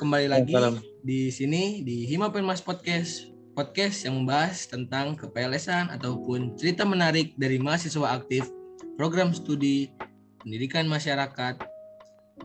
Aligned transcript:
kembali 0.00 0.32
lagi 0.32 0.56
di 1.04 1.28
sini 1.28 1.84
di 1.84 2.08
Hima 2.08 2.32
Penmas 2.32 2.64
Podcast. 2.64 3.28
Podcast 3.52 4.08
yang 4.08 4.24
membahas 4.24 4.64
tentang 4.64 5.12
kepelesan 5.12 5.92
ataupun 5.92 6.56
cerita 6.56 6.88
menarik 6.88 7.36
dari 7.36 7.60
mahasiswa 7.60 8.16
aktif 8.16 8.48
program 8.96 9.36
studi 9.36 9.92
pendidikan 10.40 10.88
masyarakat 10.88 11.60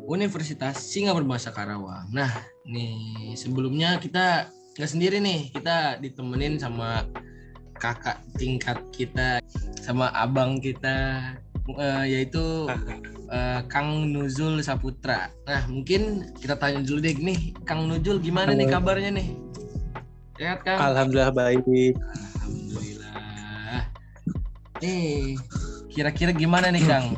Universitas 0.03 0.83
Singa 0.83 1.15
Berbahasa 1.15 1.55
Karawang. 1.55 2.11
Nah, 2.11 2.27
nih 2.67 3.31
sebelumnya 3.39 4.03
kita 4.03 4.51
nggak 4.75 4.91
sendiri 4.91 5.23
nih, 5.23 5.55
kita 5.55 6.03
ditemenin 6.03 6.59
sama 6.59 7.07
kakak 7.79 8.19
tingkat 8.35 8.83
kita, 8.91 9.39
sama 9.79 10.11
abang 10.11 10.59
kita, 10.59 11.23
uh, 11.71 12.03
yaitu 12.03 12.67
uh, 13.29 13.61
Kang 13.69 14.11
Nuzul 14.11 14.61
Saputra. 14.61 15.29
Nah, 15.45 15.65
mungkin 15.69 16.33
kita 16.37 16.57
tanya 16.57 16.81
dulu 16.81 16.99
deh 17.01 17.15
nih, 17.15 17.53
Kang 17.65 17.89
Nuzul 17.89 18.19
gimana 18.21 18.53
Halo. 18.53 18.59
nih 18.59 18.67
kabarnya 18.69 19.11
nih? 19.15 19.27
Sehat, 20.35 20.59
Kang? 20.67 20.79
Alhamdulillah 20.81 21.31
baik. 21.31 21.63
Alhamdulillah. 21.65 23.81
Eh, 24.83 25.39
kira-kira 25.89 26.35
gimana 26.35 26.69
nih, 26.69 26.83
Kang? 26.83 27.15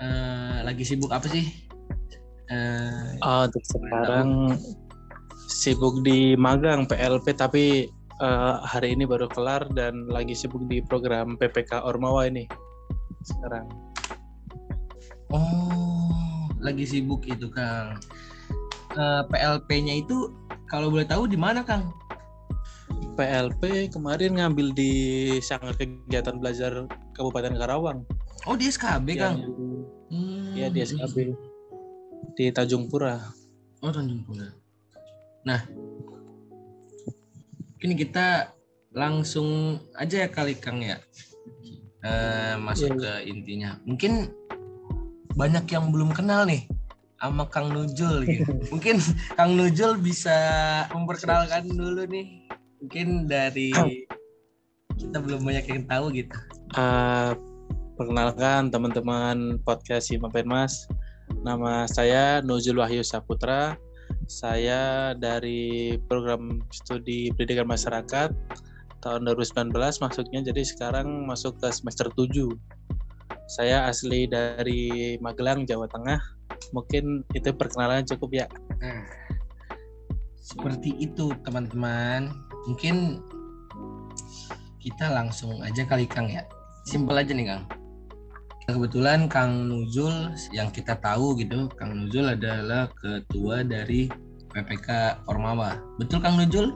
Uh, 0.00 0.64
lagi 0.64 0.82
sibuk 0.82 1.12
apa 1.12 1.28
sih? 1.28 1.46
Uh, 2.50 3.14
oh, 3.22 3.46
untuk 3.46 3.62
sekarang 3.62 4.58
sibuk 5.46 6.02
di 6.02 6.34
magang 6.34 6.88
PLP 6.88 7.36
tapi 7.38 7.86
uh, 8.18 8.58
hari 8.62 8.94
ini 8.94 9.06
baru 9.06 9.30
kelar 9.30 9.70
dan 9.70 10.10
lagi 10.10 10.34
sibuk 10.34 10.66
di 10.66 10.82
program 10.82 11.38
PPK 11.38 11.86
Ormawa 11.86 12.26
ini 12.26 12.50
sekarang. 13.22 13.89
Oh, 15.30 16.50
lagi 16.58 16.82
sibuk 16.82 17.22
itu 17.26 17.46
Kang. 17.50 17.98
Uh, 18.98 19.22
PLP-nya 19.30 20.02
itu 20.02 20.34
kalau 20.66 20.90
boleh 20.90 21.06
tahu 21.06 21.30
di 21.30 21.38
mana 21.38 21.62
Kang? 21.62 21.94
PLP 23.14 23.92
kemarin 23.94 24.40
ngambil 24.40 24.74
di 24.74 24.92
Sanggar 25.38 25.76
Kegiatan 25.78 26.40
Belajar 26.40 26.88
Kabupaten 27.14 27.54
Karawang. 27.54 28.02
Oh 28.48 28.56
di 28.56 28.66
SKB 28.66 29.08
Kang? 29.20 29.36
Iya 30.56 30.66
hmm. 30.66 30.74
di 30.74 30.80
SKB 30.82 31.16
di 32.34 32.44
Tanjung 32.50 32.90
Pura. 32.90 33.20
Oh 33.84 33.92
Tanjung 33.92 34.24
Pura. 34.24 34.48
Nah, 35.46 35.60
ini 37.80 37.94
kita 37.94 38.50
langsung 38.90 39.78
aja 39.94 40.26
ya 40.26 40.28
kali 40.28 40.58
Kang 40.58 40.82
ya 40.82 40.98
uh, 42.04 42.54
masuk 42.58 42.98
yeah. 42.98 43.22
ke 43.22 43.30
intinya. 43.30 43.70
Mungkin 43.84 44.32
banyak 45.34 45.64
yang 45.70 45.94
belum 45.94 46.10
kenal 46.10 46.46
nih 46.46 46.66
sama 47.20 47.44
Kang 47.52 47.70
Nujul 47.70 48.24
gitu. 48.24 48.50
Mungkin 48.72 48.96
Kang 49.36 49.54
Nujul 49.54 50.00
bisa 50.00 50.36
memperkenalkan 50.90 51.68
dulu 51.68 52.08
nih. 52.08 52.48
Mungkin 52.80 53.28
dari 53.28 53.70
kita 54.96 55.20
belum 55.20 55.44
banyak 55.44 55.64
yang 55.68 55.82
tahu 55.84 56.16
gitu. 56.16 56.36
Uh, 56.74 57.36
perkenalkan 58.00 58.72
teman-teman 58.72 59.60
podcast 59.62 60.08
Simapen 60.08 60.48
Mas. 60.48 60.88
Nama 61.44 61.84
saya 61.86 62.40
Nujul 62.40 62.80
Wahyu 62.80 63.04
Saputra. 63.04 63.76
Saya 64.26 65.12
dari 65.14 65.94
program 66.10 66.64
studi 66.72 67.30
pendidikan 67.36 67.68
masyarakat 67.68 68.34
tahun 69.00 69.20
2019 69.32 69.72
masuknya 69.72 70.40
jadi 70.52 70.62
sekarang 70.66 71.24
masuk 71.24 71.56
ke 71.56 71.68
semester 71.72 72.12
7 72.12 72.52
saya 73.50 73.90
asli 73.90 74.30
dari 74.30 75.18
Magelang, 75.18 75.66
Jawa 75.66 75.90
Tengah. 75.90 76.22
Mungkin 76.70 77.26
itu 77.34 77.50
perkenalan 77.50 78.06
cukup 78.06 78.30
ya. 78.30 78.46
Nah, 78.78 79.02
seperti 80.38 80.94
itu 81.02 81.34
teman-teman. 81.42 82.30
Mungkin 82.70 83.18
kita 84.78 85.10
langsung 85.10 85.58
aja 85.66 85.82
kali 85.82 86.06
Kang 86.06 86.30
ya. 86.30 86.46
Simpel 86.86 87.18
aja 87.18 87.34
nih 87.34 87.50
Kang. 87.50 87.66
Kebetulan 88.70 89.26
Kang 89.26 89.66
Nuzul 89.66 90.30
yang 90.54 90.70
kita 90.70 90.94
tahu 91.02 91.34
gitu, 91.42 91.66
Kang 91.74 92.06
Nuzul 92.06 92.30
adalah 92.30 92.86
ketua 93.02 93.66
dari 93.66 94.06
PPK 94.54 95.18
Ormawa. 95.26 95.74
Betul 95.98 96.22
Kang 96.22 96.38
Nuzul? 96.38 96.70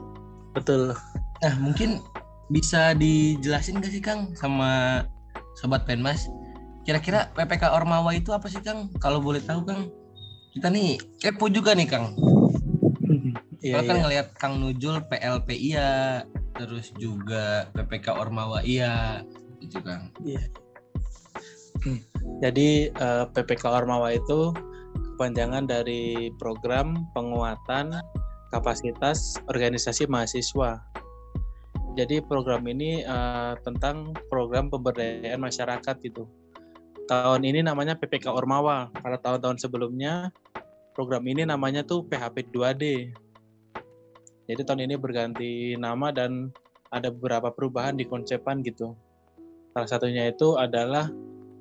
Betul. 0.51 0.91
Nah, 1.39 1.55
mungkin 1.63 2.03
bisa 2.51 2.91
dijelasin 2.99 3.79
gak 3.79 3.91
sih 3.95 4.03
Kang 4.03 4.35
sama 4.35 5.01
sobat 5.55 5.87
Penmas 5.87 6.27
Kira-kira 6.85 7.33
PPK 7.33 7.73
Ormawa 7.73 8.13
itu 8.13 8.29
apa 8.29 8.45
sih 8.45 8.61
Kang? 8.61 8.93
Kalau 9.01 9.17
boleh 9.17 9.41
tahu 9.41 9.65
Kang. 9.65 9.89
Kita 10.53 10.69
nih 10.69 11.01
kepo 11.17 11.49
juga 11.49 11.73
nih 11.73 11.89
Kang. 11.89 12.13
Iya, 13.65 13.81
kan 13.81 13.97
iya. 13.97 14.01
ngelihat 14.05 14.27
Kang 14.37 14.61
Nujul 14.61 15.01
PLP 15.09 15.57
iya, 15.57 16.21
terus 16.53 16.93
juga 17.01 17.65
PPK 17.73 18.13
Ormawa 18.13 18.61
iya, 18.61 19.25
gitu 19.57 19.81
Kang. 19.81 20.13
Iya. 20.21 20.53
Jadi 22.45 22.93
uh, 22.93 23.25
eh, 23.25 23.33
PPK 23.33 23.65
Ormawa 23.65 24.13
itu 24.13 24.53
kepanjangan 24.93 25.65
dari 25.65 26.29
program 26.37 27.09
penguatan 27.17 27.97
kapasitas 28.53 29.41
organisasi 29.49 30.05
mahasiswa. 30.05 30.85
Jadi 31.97 32.21
program 32.21 32.69
ini 32.69 33.01
uh, 33.01 33.57
tentang 33.65 34.13
program 34.29 34.69
pemberdayaan 34.69 35.41
masyarakat 35.41 35.95
gitu 36.05 36.29
tahun 37.05 37.41
ini 37.45 37.61
namanya 37.61 37.93
PPK 37.97 38.29
Ormawa. 38.29 38.89
Pada 38.93 39.17
tahun-tahun 39.21 39.61
sebelumnya 39.61 40.33
program 40.97 41.25
ini 41.29 41.45
namanya 41.45 41.85
tuh 41.85 42.05
PHP 42.05 42.49
2D. 42.49 42.83
Jadi 44.45 44.61
tahun 44.61 44.85
ini 44.85 44.95
berganti 44.97 45.51
nama 45.77 46.13
dan 46.13 46.53
ada 46.93 47.09
beberapa 47.09 47.49
perubahan 47.49 47.97
di 47.97 48.05
konsepan 48.05 48.61
gitu. 48.61 48.93
Salah 49.73 49.89
satunya 49.89 50.29
itu 50.29 50.55
adalah 50.55 51.09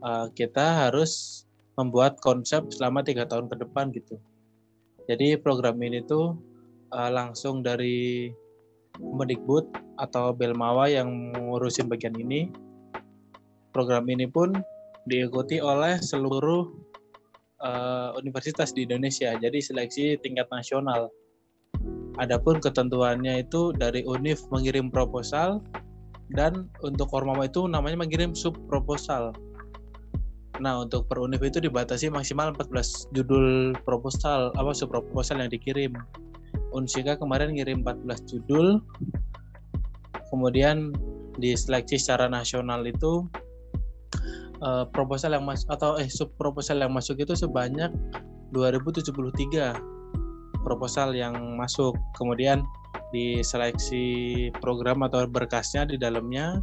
uh, 0.04 0.28
kita 0.36 0.86
harus 0.86 1.42
membuat 1.74 2.20
konsep 2.22 2.70
selama 2.70 3.02
tiga 3.02 3.26
tahun 3.26 3.50
ke 3.50 3.56
depan 3.64 3.90
gitu. 3.90 4.20
Jadi 5.10 5.36
program 5.40 5.80
ini 5.82 6.04
tuh 6.04 6.38
uh, 6.92 7.10
langsung 7.10 7.64
dari 7.64 8.30
Mendikbud 8.94 9.74
atau 9.98 10.30
Belmawa 10.30 10.86
yang 10.86 11.34
ngurusin 11.34 11.90
bagian 11.90 12.14
ini. 12.14 12.46
Program 13.74 14.06
ini 14.06 14.30
pun 14.30 14.54
diikuti 15.04 15.60
oleh 15.60 16.00
seluruh 16.00 16.64
uh, 17.60 18.16
universitas 18.20 18.72
di 18.72 18.88
Indonesia. 18.88 19.36
Jadi 19.36 19.58
seleksi 19.60 20.16
tingkat 20.20 20.48
nasional. 20.48 21.12
Adapun 22.22 22.62
ketentuannya 22.62 23.42
itu 23.42 23.74
dari 23.74 24.06
UNIF 24.06 24.46
mengirim 24.54 24.88
proposal 24.88 25.60
dan 26.32 26.70
untuk 26.80 27.10
Ormama 27.10 27.50
itu 27.50 27.66
namanya 27.66 28.06
mengirim 28.06 28.32
sub 28.32 28.54
proposal. 28.70 29.34
Nah, 30.62 30.86
untuk 30.86 31.10
per 31.10 31.18
UNIF 31.18 31.42
itu 31.42 31.58
dibatasi 31.58 32.14
maksimal 32.14 32.54
14 32.54 33.10
judul 33.10 33.74
proposal 33.82 34.54
apa 34.54 34.70
sub 34.70 34.94
proposal 34.94 35.42
yang 35.42 35.50
dikirim. 35.50 35.92
Unsika 36.70 37.18
kemarin 37.18 37.58
ngirim 37.58 37.82
14 37.82 38.22
judul. 38.30 38.78
Kemudian 40.30 40.94
diseleksi 41.38 41.98
secara 41.98 42.30
nasional 42.30 42.86
itu 42.86 43.26
uh, 44.62 44.84
proposal 44.92 45.34
yang 45.34 45.46
masuk 45.48 45.66
atau 45.72 45.96
eh 45.98 46.06
sub 46.06 46.30
proposal 46.38 46.78
yang 46.78 46.92
masuk 46.92 47.18
itu 47.18 47.34
sebanyak 47.34 47.90
2073 48.54 49.14
proposal 50.62 51.12
yang 51.16 51.34
masuk. 51.58 51.96
Kemudian 52.14 52.62
diseleksi 53.10 54.48
program 54.58 55.02
atau 55.06 55.26
berkasnya 55.26 55.86
di 55.86 55.98
dalamnya. 55.98 56.62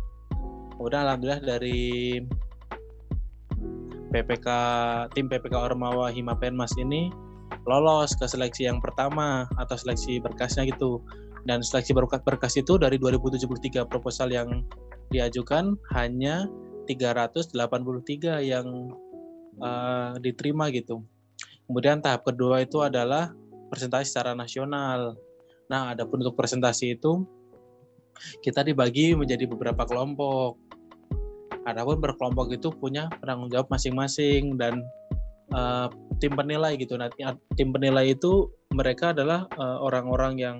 Kemudian 0.75 1.01
alhamdulillah 1.05 1.43
dari 1.43 2.19
PPK 4.11 4.47
tim 5.15 5.31
PPK 5.31 5.55
Ormawa 5.55 6.11
Himapenmas 6.11 6.75
ini 6.75 7.13
lolos 7.69 8.17
ke 8.17 8.25
seleksi 8.25 8.67
yang 8.67 8.81
pertama 8.81 9.47
atau 9.55 9.75
seleksi 9.77 10.19
berkasnya 10.19 10.67
gitu. 10.67 10.99
Dan 11.41 11.65
seleksi 11.65 11.97
berkas, 11.97 12.21
berkas 12.21 12.53
itu 12.53 12.77
dari 12.77 13.01
2073 13.01 13.89
proposal 13.89 14.29
yang 14.29 14.61
diajukan 15.09 15.73
hanya 15.97 16.45
383 16.85 18.41
yang 18.45 18.67
uh, 19.61 20.15
diterima 20.19 20.69
gitu. 20.73 21.03
Kemudian 21.67 22.03
tahap 22.03 22.27
kedua 22.27 22.63
itu 22.63 22.83
adalah 22.83 23.31
presentasi 23.71 24.11
secara 24.11 24.35
nasional. 24.35 25.15
Nah, 25.71 25.95
ada 25.95 26.03
pun 26.03 26.19
untuk 26.19 26.35
presentasi 26.35 26.99
itu 26.99 27.23
kita 28.43 28.61
dibagi 28.67 29.15
menjadi 29.15 29.47
beberapa 29.47 29.87
kelompok. 29.87 30.59
Adapun 31.63 32.01
berkelompok 32.01 32.51
itu 32.51 32.73
punya 32.73 33.07
penanggung 33.21 33.53
jawab 33.53 33.69
masing-masing 33.71 34.59
dan 34.59 34.81
uh, 35.55 35.87
tim 36.19 36.33
penilai 36.35 36.75
gitu. 36.75 36.99
Nah, 36.99 37.07
tim 37.55 37.69
penilai 37.71 38.13
itu 38.17 38.51
mereka 38.71 39.11
adalah 39.11 39.51
eh, 39.51 39.77
orang-orang 39.83 40.39
uh, 40.39 40.41
yang 40.41 40.57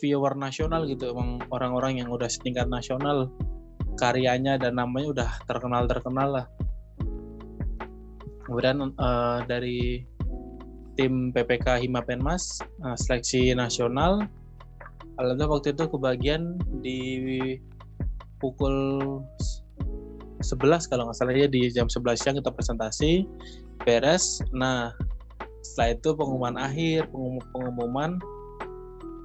viewer 0.00 0.36
nasional 0.36 0.84
gitu, 0.84 1.12
emang 1.12 1.40
orang-orang 1.52 2.04
yang 2.04 2.08
udah 2.12 2.28
setingkat 2.28 2.68
nasional 2.68 3.32
karyanya 4.00 4.56
dan 4.56 4.80
namanya 4.80 5.06
udah 5.12 5.30
terkenal 5.44 5.84
terkenal 5.84 6.28
lah 6.40 6.46
kemudian 8.50 8.90
uh, 8.98 9.46
dari 9.46 10.02
tim 10.98 11.30
PPK 11.30 11.86
Hima 11.86 12.02
Penmas 12.02 12.58
uh, 12.82 12.98
seleksi 12.98 13.54
nasional. 13.54 14.26
Alhamdulillah 15.22 15.48
waktu 15.54 15.70
itu 15.76 15.86
kebagian 15.86 16.58
di 16.82 17.00
pukul 18.42 18.74
11 20.42 20.90
kalau 20.90 21.06
nggak 21.06 21.16
salah 21.16 21.36
ya 21.36 21.46
di 21.46 21.70
jam 21.70 21.86
11 21.86 22.18
siang 22.18 22.36
kita 22.42 22.50
presentasi 22.50 23.28
beres. 23.86 24.42
Nah 24.50 24.90
setelah 25.62 25.94
itu 25.94 26.08
pengumuman 26.18 26.56
akhir 26.58 27.06
pengum 27.14 27.38
pengumuman 27.54 28.10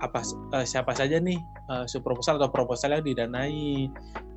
apa 0.05 0.21
uh, 0.53 0.67
siapa 0.67 0.91
saja 0.93 1.17
nih 1.17 1.39
uh, 1.71 1.87
proposal 2.03 2.37
atau 2.37 2.51
proposal 2.53 2.93
yang 2.93 3.03
didanai. 3.03 3.89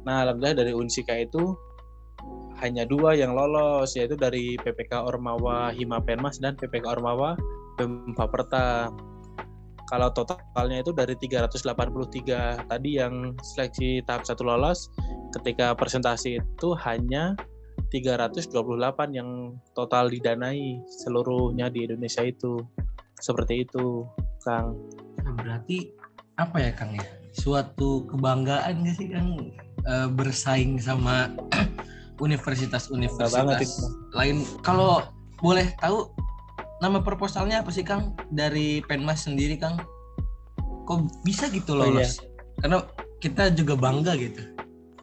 Nah 0.08 0.24
alhamdulillah 0.24 0.64
dari 0.64 0.72
Unsika 0.72 1.12
itu 1.20 1.52
hanya 2.64 2.88
dua 2.88 3.12
yang 3.12 3.36
lolos 3.36 3.92
yaitu 3.92 4.16
dari 4.16 4.56
PPK 4.56 5.04
Ormawa 5.04 5.68
Hima 5.76 6.00
Penmas 6.00 6.40
dan 6.40 6.56
PPK 6.56 6.96
Ormawa 6.96 7.36
Perta. 8.16 8.88
Kalau 9.88 10.08
totalnya 10.12 10.80
itu 10.80 10.92
dari 10.96 11.12
383 11.16 12.68
tadi 12.68 12.90
yang 12.96 13.36
seleksi 13.40 14.00
tahap 14.04 14.24
satu 14.24 14.48
lolos 14.48 14.88
ketika 15.38 15.76
presentasi 15.76 16.40
itu 16.40 16.68
hanya 16.88 17.36
328 17.92 18.52
yang 19.12 19.56
total 19.72 20.12
didanai 20.12 20.80
seluruhnya 21.04 21.68
di 21.68 21.84
Indonesia 21.88 22.24
itu. 22.24 22.64
Seperti 23.20 23.64
itu 23.64 24.04
Kang. 24.44 24.76
Nah, 25.24 25.32
berarti 25.36 25.92
apa 26.36 26.56
ya 26.60 26.72
Kang 26.76 26.96
ya? 26.96 27.04
Suatu 27.32 28.04
kebanggaan 28.08 28.84
nggak 28.84 28.96
sih 28.98 29.08
Kang 29.08 29.52
e, 29.84 29.94
bersaing 30.14 30.80
sama 30.82 31.30
universitas-universitas 32.24 33.78
lain 34.16 34.42
kalau 34.66 35.06
boleh 35.38 35.70
tahu 35.78 36.10
nama 36.78 37.02
proposalnya 37.02 37.62
apa 37.62 37.70
sih 37.74 37.82
Kang 37.82 38.14
dari 38.30 38.82
Penmas 38.86 39.26
sendiri 39.26 39.58
Kang? 39.58 39.78
Kok 40.86 41.22
bisa 41.26 41.50
gitu 41.50 41.74
loh? 41.74 41.90
Oh, 41.90 41.98
iya. 41.98 42.08
Karena 42.62 42.86
kita 43.18 43.50
juga 43.54 43.74
bangga 43.74 44.14
gitu. 44.14 44.54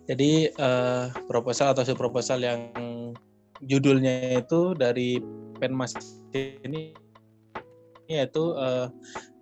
Jadi 0.05 0.53
uh, 0.55 1.11
proposal 1.27 1.75
atau 1.75 1.83
proposal 1.97 2.43
yang 2.43 2.71
judulnya 3.63 4.39
itu 4.43 4.75
dari 4.75 5.19
Penmas 5.59 5.95
ini 6.35 6.91
yaitu 8.05 8.53
uh, 8.53 8.91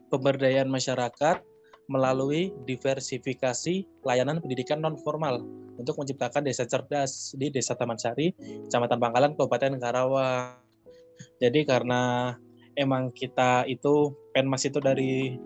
pemberdayaan 0.07 0.69
masyarakat 0.71 1.41
melalui 1.91 2.56
diversifikasi 2.63 4.06
layanan 4.07 4.39
pendidikan 4.39 4.80
non 4.80 4.95
formal 5.01 5.44
untuk 5.75 5.97
menciptakan 6.00 6.45
desa 6.45 6.63
cerdas 6.69 7.33
di 7.33 7.50
Desa 7.50 7.74
Taman 7.74 7.97
Sari, 7.97 8.31
Kecamatan 8.69 9.01
Pangkalan, 9.01 9.33
Kabupaten 9.33 9.81
Karawang. 9.81 10.62
Jadi 11.41 11.65
karena 11.65 12.33
emang 12.77 13.13
kita 13.13 13.65
itu 13.65 14.13
penmas 14.33 14.65
itu 14.65 14.77
dari 14.81 15.38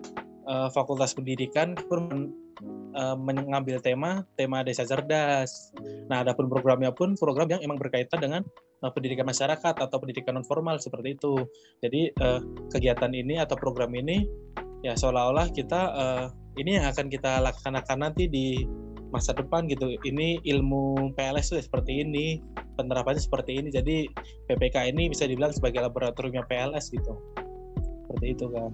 uh, 0.48 0.68
Fakultas 0.72 1.16
Pendidikan 1.16 1.76
pun 1.88 2.32
uh, 2.96 3.16
mengambil 3.16 3.80
tema 3.80 4.24
tema 4.36 4.64
desa 4.64 4.84
cerdas. 4.84 5.72
Nah, 6.08 6.24
adapun 6.24 6.48
programnya 6.48 6.92
pun 6.92 7.14
program 7.16 7.48
yang 7.52 7.62
emang 7.64 7.78
berkaitan 7.80 8.20
dengan 8.20 8.42
uh, 8.84 8.90
pendidikan 8.92 9.28
masyarakat 9.28 9.74
atau 9.76 9.96
pendidikan 10.00 10.36
non 10.36 10.46
formal 10.46 10.80
seperti 10.80 11.16
itu. 11.16 11.44
Jadi 11.84 12.12
uh, 12.20 12.40
kegiatan 12.72 13.12
ini 13.12 13.40
atau 13.40 13.56
program 13.56 13.92
ini 13.96 14.24
ya 14.86 14.94
seolah-olah 14.94 15.50
kita 15.50 15.80
uh, 15.94 16.26
ini 16.58 16.78
yang 16.78 16.86
akan 16.90 17.06
kita 17.10 17.38
laksanakan 17.42 18.10
nanti 18.10 18.26
di 18.26 18.66
masa 19.08 19.32
depan 19.32 19.64
gitu. 19.70 19.96
Ini 20.04 20.44
ilmu 20.44 21.14
PLS 21.16 21.54
itu 21.54 21.64
seperti 21.64 22.04
ini 22.04 22.42
penerapannya 22.76 23.22
seperti 23.22 23.62
ini. 23.62 23.68
Jadi 23.72 24.06
PPK 24.50 24.92
ini 24.92 25.08
bisa 25.10 25.24
dibilang 25.24 25.54
sebagai 25.54 25.80
laboratoriumnya 25.82 26.44
PLS 26.46 26.92
gitu. 26.92 27.12
Seperti 28.04 28.26
itu 28.36 28.46
kan. 28.52 28.70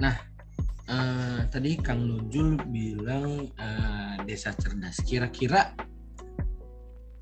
Nah, 0.00 0.16
uh, 0.88 1.40
tadi 1.50 1.76
Kang 1.80 2.06
Nujul 2.06 2.56
bilang 2.70 3.50
uh, 3.58 4.14
desa 4.24 4.54
cerdas. 4.54 5.02
Kira-kira 5.02 5.74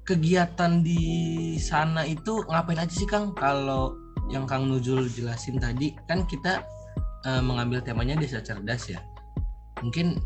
kegiatan 0.04 0.80
di 0.80 1.04
sana 1.60 2.04
itu 2.04 2.44
ngapain 2.48 2.80
aja 2.80 2.92
sih 2.92 3.08
Kang? 3.08 3.32
Kalau 3.36 3.96
yang 4.28 4.44
Kang 4.44 4.68
Nujul 4.68 5.08
jelasin 5.08 5.56
tadi 5.56 5.96
kan 6.04 6.28
kita 6.28 6.60
uh, 7.26 7.42
mengambil 7.42 7.82
temanya 7.82 8.18
desa 8.18 8.38
cerdas 8.44 8.86
ya. 8.86 9.00
Mungkin 9.82 10.18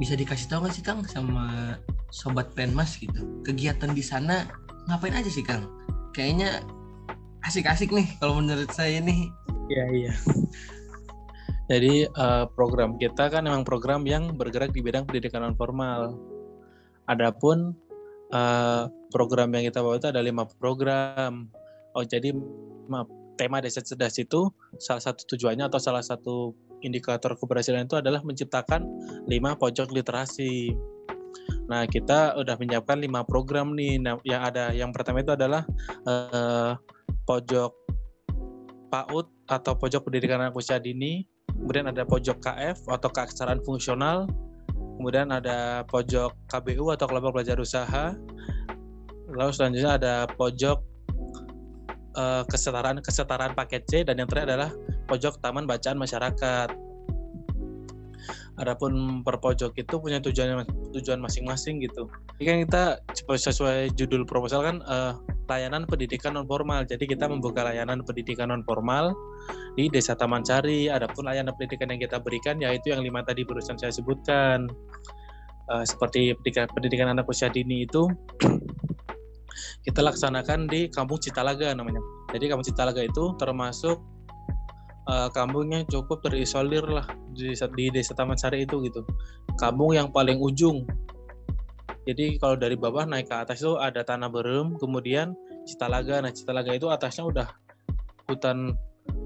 bisa 0.00 0.16
dikasih 0.16 0.48
tahu 0.48 0.64
nggak 0.64 0.74
sih 0.74 0.84
Kang 0.86 1.04
sama 1.04 1.76
sobat 2.10 2.56
Penmas 2.56 2.96
gitu 2.96 3.20
kegiatan 3.44 3.92
di 3.92 4.00
sana 4.00 4.48
ngapain 4.88 5.14
aja 5.14 5.30
sih 5.30 5.44
Kang? 5.44 5.68
Kayaknya 6.16 6.64
asik-asik 7.46 7.92
nih 7.94 8.08
kalau 8.18 8.40
menurut 8.40 8.70
saya 8.72 8.98
nih. 8.98 9.28
Iya 9.70 9.84
iya. 9.94 10.12
Jadi 11.70 12.02
uh, 12.18 12.50
program 12.50 12.98
kita 12.98 13.30
kan 13.30 13.46
memang 13.46 13.62
program 13.62 14.02
yang 14.02 14.34
bergerak 14.34 14.74
di 14.74 14.82
bidang 14.82 15.06
pendidikan 15.06 15.46
non 15.46 15.54
formal. 15.54 16.18
Adapun 17.06 17.78
uh, 18.34 18.90
program 19.14 19.54
yang 19.54 19.70
kita 19.70 19.78
bawa 19.78 20.02
itu 20.02 20.10
ada 20.10 20.18
lima 20.18 20.50
program. 20.58 21.46
Oh 21.94 22.02
jadi 22.02 22.34
maaf, 22.90 23.06
tema 23.40 23.64
desa 23.64 23.80
cerdas 23.80 24.20
itu 24.20 24.52
salah 24.76 25.00
satu 25.00 25.24
tujuannya 25.32 25.72
atau 25.72 25.80
salah 25.80 26.04
satu 26.04 26.52
indikator 26.84 27.32
keberhasilan 27.32 27.88
itu 27.88 27.96
adalah 27.96 28.20
menciptakan 28.20 28.84
lima 29.24 29.56
pojok 29.56 29.88
literasi. 29.88 30.76
Nah, 31.72 31.88
kita 31.88 32.36
udah 32.36 32.60
menyiapkan 32.60 33.00
lima 33.00 33.24
program 33.24 33.72
nih. 33.72 33.96
Nah, 33.96 34.20
yang 34.28 34.42
ada 34.44 34.76
yang 34.76 34.92
pertama 34.92 35.24
itu 35.24 35.32
adalah 35.32 35.64
uh, 36.04 36.76
pojok 37.24 37.72
PAUD 38.92 39.26
atau 39.48 39.72
pojok 39.78 40.10
pendidikan 40.10 40.42
anak 40.44 40.58
usia 40.58 40.76
dini. 40.76 41.24
Kemudian 41.48 41.88
ada 41.88 42.04
pojok 42.04 42.42
KF 42.44 42.90
atau 42.90 43.08
keaksaraan 43.08 43.62
fungsional. 43.64 44.28
Kemudian 45.00 45.32
ada 45.32 45.86
pojok 45.88 46.36
KBU 46.50 46.92
atau 46.92 47.08
kelompok 47.08 47.40
belajar 47.40 47.56
usaha. 47.56 48.12
Lalu 49.30 49.52
selanjutnya 49.54 49.96
ada 49.96 50.14
pojok 50.26 50.89
uh, 52.16 52.42
kesetaraan 52.46 52.98
kesetaraan 53.02 53.52
paket 53.54 53.82
C 53.86 53.92
dan 54.02 54.18
yang 54.18 54.28
terakhir 54.30 54.54
adalah 54.54 54.70
pojok 55.06 55.38
taman 55.42 55.66
bacaan 55.66 55.98
masyarakat. 55.98 56.68
Adapun 58.60 59.24
per 59.24 59.40
pojok 59.40 59.72
itu 59.80 59.94
punya 59.96 60.20
tujuan 60.20 60.68
tujuan 60.92 61.16
masing-masing 61.16 61.80
gitu. 61.80 62.12
Ini 62.36 62.44
kan 62.44 62.56
kita 62.68 62.84
sesuai 63.24 63.96
judul 63.96 64.28
proposal 64.28 64.60
kan 64.60 64.76
uh, 64.84 65.16
layanan 65.48 65.88
pendidikan 65.88 66.36
non 66.36 66.44
formal. 66.44 66.84
Jadi 66.84 67.08
kita 67.08 67.24
membuka 67.24 67.64
layanan 67.64 68.04
pendidikan 68.04 68.52
non 68.52 68.60
formal 68.68 69.16
di 69.80 69.88
Desa 69.88 70.12
Taman 70.12 70.44
Sari. 70.44 70.92
Adapun 70.92 71.24
layanan 71.24 71.56
pendidikan 71.56 71.88
yang 71.88 72.04
kita 72.04 72.20
berikan 72.20 72.60
yaitu 72.60 72.92
yang 72.92 73.00
lima 73.00 73.24
tadi 73.24 73.48
barusan 73.48 73.80
saya 73.80 73.90
sebutkan. 73.96 74.68
Uh, 75.70 75.86
seperti 75.86 76.34
pendidikan, 76.34 76.66
pendidikan 76.74 77.08
anak 77.14 77.30
usia 77.30 77.46
dini 77.46 77.86
itu 77.86 78.10
kita 79.82 80.00
laksanakan 80.04 80.66
di 80.66 80.88
Kampung 80.90 81.18
Citalaga 81.22 81.72
namanya. 81.72 82.00
Jadi 82.32 82.50
Kampung 82.50 82.66
Citalaga 82.66 83.00
itu 83.04 83.34
termasuk 83.36 83.98
uh, 85.10 85.28
kampungnya 85.32 85.82
cukup 85.88 86.22
terisolir 86.22 86.84
lah 86.86 87.06
di, 87.34 87.54
di 87.54 87.84
desa 87.90 88.12
Taman 88.14 88.38
Sari 88.38 88.66
itu 88.66 88.82
gitu. 88.86 89.02
Kampung 89.58 89.96
yang 89.96 90.14
paling 90.14 90.38
ujung. 90.38 90.86
Jadi 92.08 92.40
kalau 92.40 92.56
dari 92.56 92.74
bawah 92.74 93.04
naik 93.04 93.28
ke 93.28 93.36
atas 93.36 93.60
itu 93.60 93.76
ada 93.76 94.00
tanah 94.02 94.32
berem, 94.32 94.74
kemudian 94.80 95.36
Citalaga. 95.68 96.24
Nah 96.24 96.32
Citalaga 96.32 96.72
itu 96.72 96.88
atasnya 96.88 97.28
udah 97.28 97.48
hutan, 98.26 98.74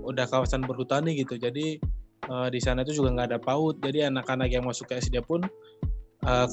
udah 0.04 0.26
kawasan 0.26 0.66
berhutani 0.66 1.16
gitu. 1.16 1.38
Jadi 1.38 1.78
uh, 2.28 2.48
di 2.50 2.60
sana 2.60 2.82
itu 2.82 2.98
juga 2.98 3.14
nggak 3.14 3.28
ada 3.30 3.38
PAUD. 3.40 3.80
Jadi 3.84 4.04
anak-anak 4.10 4.48
yang 4.50 4.64
masuk 4.66 4.90
ke 4.90 4.98
SD 4.98 5.22
pun 5.22 5.46
uh, 6.26 6.46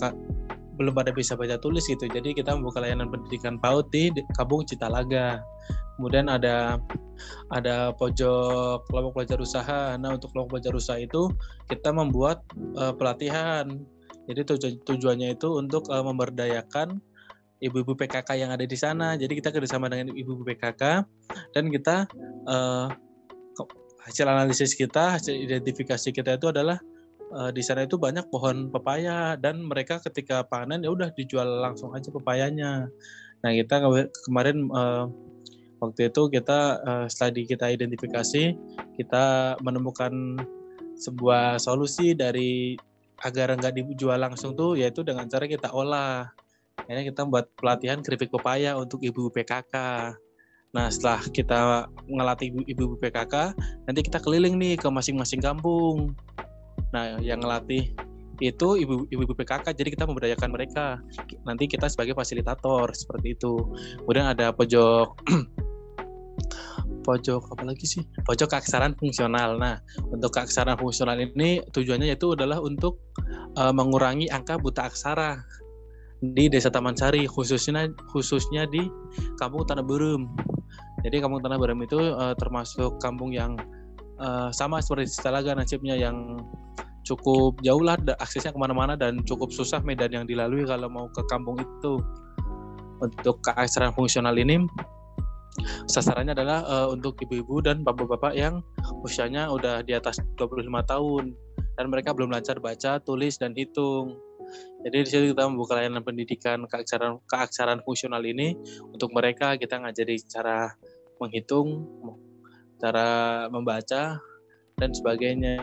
belum 0.81 0.97
pada 0.97 1.13
bisa 1.13 1.37
baca 1.37 1.61
tulis 1.61 1.85
gitu. 1.85 2.09
Jadi 2.09 2.33
kita 2.33 2.57
membuka 2.57 2.81
layanan 2.81 3.13
pendidikan 3.13 3.61
PAUD 3.61 3.93
di 3.93 4.09
Kampung 4.33 4.65
Citalaga 4.65 5.37
kemudian 6.01 6.33
ada 6.33 6.81
ada 7.53 7.93
pojok 7.93 8.89
kelompok 8.89 9.21
belajar 9.21 9.37
usaha. 9.37 9.93
Nah 10.01 10.17
untuk 10.17 10.33
kelompok 10.33 10.57
belajar 10.57 10.73
usaha 10.73 10.97
itu 10.97 11.29
kita 11.69 11.93
membuat 11.93 12.41
uh, 12.73 12.89
pelatihan. 12.97 13.69
Jadi 14.25 14.41
tujuan, 14.49 14.73
tujuannya 14.81 15.37
itu 15.37 15.61
untuk 15.61 15.85
uh, 15.93 16.01
memberdayakan 16.01 16.97
ibu-ibu 17.61 17.93
PKK 17.93 18.33
yang 18.41 18.49
ada 18.49 18.65
di 18.65 18.73
sana. 18.73 19.13
Jadi 19.13 19.37
kita 19.37 19.53
kerjasama 19.53 19.93
dengan 19.93 20.09
ibu-ibu 20.17 20.41
PKK 20.41 21.05
dan 21.53 21.69
kita 21.69 22.09
uh, 22.49 22.89
hasil 24.01 24.25
analisis 24.25 24.73
kita, 24.73 25.21
hasil 25.21 25.37
identifikasi 25.37 26.09
kita 26.09 26.41
itu 26.41 26.49
adalah 26.49 26.81
uh, 27.31 27.51
di 27.51 27.63
sana 27.63 27.87
itu 27.87 27.95
banyak 27.95 28.27
pohon 28.29 28.69
pepaya 28.69 29.35
dan 29.39 29.63
mereka 29.63 29.99
ketika 30.03 30.43
panen 30.45 30.83
ya 30.83 30.91
udah 30.91 31.09
dijual 31.15 31.47
langsung 31.63 31.95
aja 31.95 32.11
pepayanya. 32.11 32.91
Nah 33.41 33.51
kita 33.55 33.81
kemarin 34.27 34.69
uh, 34.69 35.09
waktu 35.81 36.13
itu 36.13 36.29
kita 36.29 36.59
uh, 36.83 37.05
setelah 37.09 37.31
di 37.35 37.41
kita 37.49 37.73
identifikasi 37.73 38.43
kita 38.99 39.57
menemukan 39.65 40.37
sebuah 40.99 41.57
solusi 41.57 42.13
dari 42.13 42.77
agar 43.21 43.57
nggak 43.57 43.73
dijual 43.81 44.21
langsung 44.21 44.53
tuh 44.53 44.77
yaitu 44.77 45.01
dengan 45.01 45.25
cara 45.25 45.45
kita 45.45 45.73
olah 45.73 46.29
akhirnya 46.77 47.05
kita 47.13 47.21
buat 47.25 47.49
pelatihan 47.57 48.01
keripik 48.01 48.33
pepaya 48.33 48.77
untuk 48.77 49.01
ibu 49.05 49.29
PKK 49.29 49.73
Nah, 50.71 50.87
setelah 50.87 51.19
kita 51.27 51.59
ngelatih 52.07 52.47
ibu-ibu 52.63 52.95
PKK, 52.95 53.51
nanti 53.83 53.99
kita 54.07 54.23
keliling 54.23 54.55
nih 54.55 54.79
ke 54.79 54.87
masing-masing 54.87 55.43
kampung. 55.43 56.15
Nah, 56.91 57.19
yang 57.23 57.39
ngelatih 57.39 57.91
itu 58.41 58.67
ibu-ibu 58.73 59.33
PKK, 59.37 59.77
jadi 59.77 59.89
kita 59.93 60.09
memberdayakan 60.09 60.49
mereka. 60.49 60.97
Nanti 61.45 61.69
kita 61.69 61.85
sebagai 61.87 62.17
fasilitator 62.17 62.89
seperti 62.97 63.37
itu. 63.37 63.61
Kemudian 64.01 64.33
ada 64.33 64.49
pojok 64.49 65.13
pojok 67.05 67.53
apa 67.53 67.63
lagi 67.65 67.85
sih? 67.85 68.01
Pojok 68.25 68.49
keaksaraan 68.57 68.97
fungsional. 68.97 69.61
Nah, 69.61 69.77
untuk 70.09 70.33
keaksaraan 70.33 70.77
fungsional 70.77 71.17
ini 71.21 71.61
tujuannya 71.69 72.09
yaitu 72.09 72.33
adalah 72.33 72.57
untuk 72.61 73.01
uh, 73.57 73.73
mengurangi 73.73 74.29
angka 74.33 74.57
buta 74.57 74.89
aksara 74.89 75.37
di 76.21 76.49
Desa 76.49 76.69
Taman 76.69 76.93
Sari 76.93 77.25
khususnya 77.25 77.89
khususnya 78.13 78.69
di 78.69 78.85
Kampung 79.41 79.65
Tanah 79.65 79.85
Burung. 79.85 80.33
Jadi 81.01 81.17
Kampung 81.17 81.41
Tanah 81.41 81.57
Burung 81.57 81.81
itu 81.81 81.97
uh, 81.97 82.37
termasuk 82.37 83.01
kampung 83.01 83.33
yang 83.33 83.57
uh, 84.21 84.49
sama 84.53 84.79
seperti 84.79 85.09
Talaga 85.19 85.57
nasibnya 85.57 85.97
yang 85.97 86.37
cukup 87.01 87.57
jauh 87.65 87.81
lah 87.81 87.97
aksesnya 88.21 88.53
ke 88.53 88.59
mana-mana 88.61 88.93
dan 88.93 89.25
cukup 89.25 89.49
susah 89.49 89.81
medan 89.81 90.13
yang 90.13 90.25
dilalui 90.29 90.63
kalau 90.63 90.87
mau 90.87 91.09
ke 91.09 91.25
kampung 91.27 91.57
itu. 91.59 91.97
Untuk 93.01 93.41
keaksaraan 93.41 93.97
fungsional 93.97 94.37
ini 94.37 94.61
sasarannya 95.89 96.37
adalah 96.37 96.63
uh, 96.63 96.87
untuk 96.93 97.17
ibu-ibu 97.19 97.59
dan 97.59 97.83
bapak-bapak 97.83 98.37
yang 98.37 98.63
usianya 99.03 99.49
udah 99.51 99.83
di 99.83 99.97
atas 99.97 100.21
25 100.37 100.69
tahun 100.85 101.33
dan 101.75 101.85
mereka 101.89 102.13
belum 102.13 102.31
lancar 102.31 102.61
baca, 102.61 103.01
tulis 103.01 103.41
dan 103.41 103.57
hitung. 103.57 104.15
Jadi 104.83 104.97
di 105.07 105.09
situ 105.09 105.25
kita 105.31 105.47
membuka 105.47 105.79
layanan 105.79 106.03
pendidikan 106.03 106.67
keaksaraan, 106.67 107.23
keaksaraan 107.25 107.81
fungsional 107.81 108.21
ini 108.21 108.53
untuk 108.91 109.09
mereka 109.15 109.55
kita 109.55 109.79
ngajari 109.79 110.19
cara 110.27 110.75
menghitung, 111.21 111.87
cara 112.81 113.45
membaca 113.53 114.17
dan 114.75 114.89
sebagainya. 114.91 115.61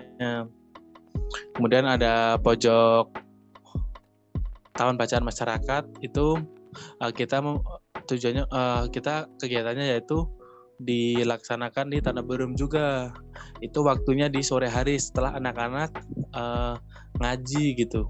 Kemudian 1.59 1.85
ada 1.85 2.39
pojok 2.39 3.11
tahun 4.79 4.95
bacaan 4.95 5.27
masyarakat 5.27 5.85
itu 6.07 6.39
uh, 7.03 7.11
kita 7.11 7.43
tujuannya 8.07 8.47
uh, 8.49 8.87
kita 8.89 9.27
kegiatannya 9.43 9.99
yaitu 9.99 10.23
dilaksanakan 10.79 11.91
di 11.91 11.99
Tanah 11.99 12.23
Berum 12.23 12.55
juga. 12.55 13.11
Itu 13.59 13.83
waktunya 13.83 14.31
di 14.31 14.47
sore 14.47 14.71
hari 14.71 14.95
setelah 14.97 15.35
anak-anak 15.35 15.91
uh, 16.33 16.79
ngaji 17.19 17.75
gitu 17.75 18.07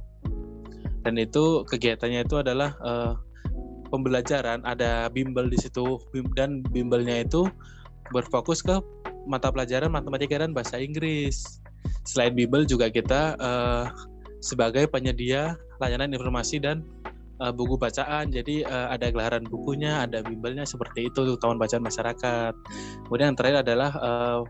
dan 1.08 1.16
itu 1.16 1.64
kegiatannya 1.64 2.26
itu 2.26 2.36
adalah 2.36 2.76
uh, 2.84 3.16
pembelajaran 3.88 4.60
ada 4.68 5.08
bimbel 5.08 5.48
di 5.48 5.56
situ 5.56 5.96
dan 6.36 6.60
bimbelnya 6.68 7.24
itu 7.24 7.48
berfokus 8.10 8.64
ke 8.64 8.80
mata 9.28 9.52
pelajaran 9.52 9.92
matematika 9.92 10.40
dan 10.40 10.56
bahasa 10.56 10.80
Inggris. 10.80 11.60
Selain 12.08 12.32
bimbel 12.32 12.64
juga 12.64 12.88
kita 12.88 13.36
uh, 13.38 13.92
sebagai 14.40 14.88
penyedia 14.88 15.54
layanan 15.78 16.16
informasi 16.16 16.58
dan 16.58 16.82
uh, 17.44 17.52
buku 17.52 17.76
bacaan. 17.76 18.32
Jadi 18.32 18.64
uh, 18.64 18.88
ada 18.88 19.12
gelaran 19.12 19.44
bukunya 19.46 20.08
ada 20.08 20.24
bimbelnya 20.24 20.64
seperti 20.64 21.12
itu 21.12 21.36
tahun 21.38 21.60
bacaan 21.60 21.84
masyarakat. 21.84 22.52
Kemudian 23.06 23.34
yang 23.34 23.38
terakhir 23.38 23.58
adalah 23.68 23.90
uh, 24.00 24.40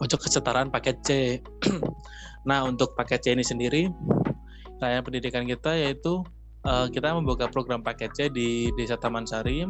pojok 0.00 0.26
kesetaraan 0.26 0.72
paket 0.72 0.96
C. 1.04 1.10
Nah 2.48 2.64
untuk 2.64 2.96
paket 2.96 3.28
C 3.28 3.36
ini 3.36 3.44
sendiri 3.44 3.92
layanan 4.80 5.04
pendidikan 5.04 5.44
kita 5.44 5.74
yaitu 5.74 6.24
kita 6.94 7.12
membuka 7.12 7.44
program 7.48 7.84
paket 7.84 8.08
C 8.16 8.32
di 8.32 8.72
Desa 8.78 8.96
Taman 8.96 9.28
Sari. 9.28 9.68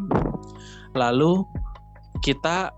Lalu 0.95 1.43
kita 2.23 2.73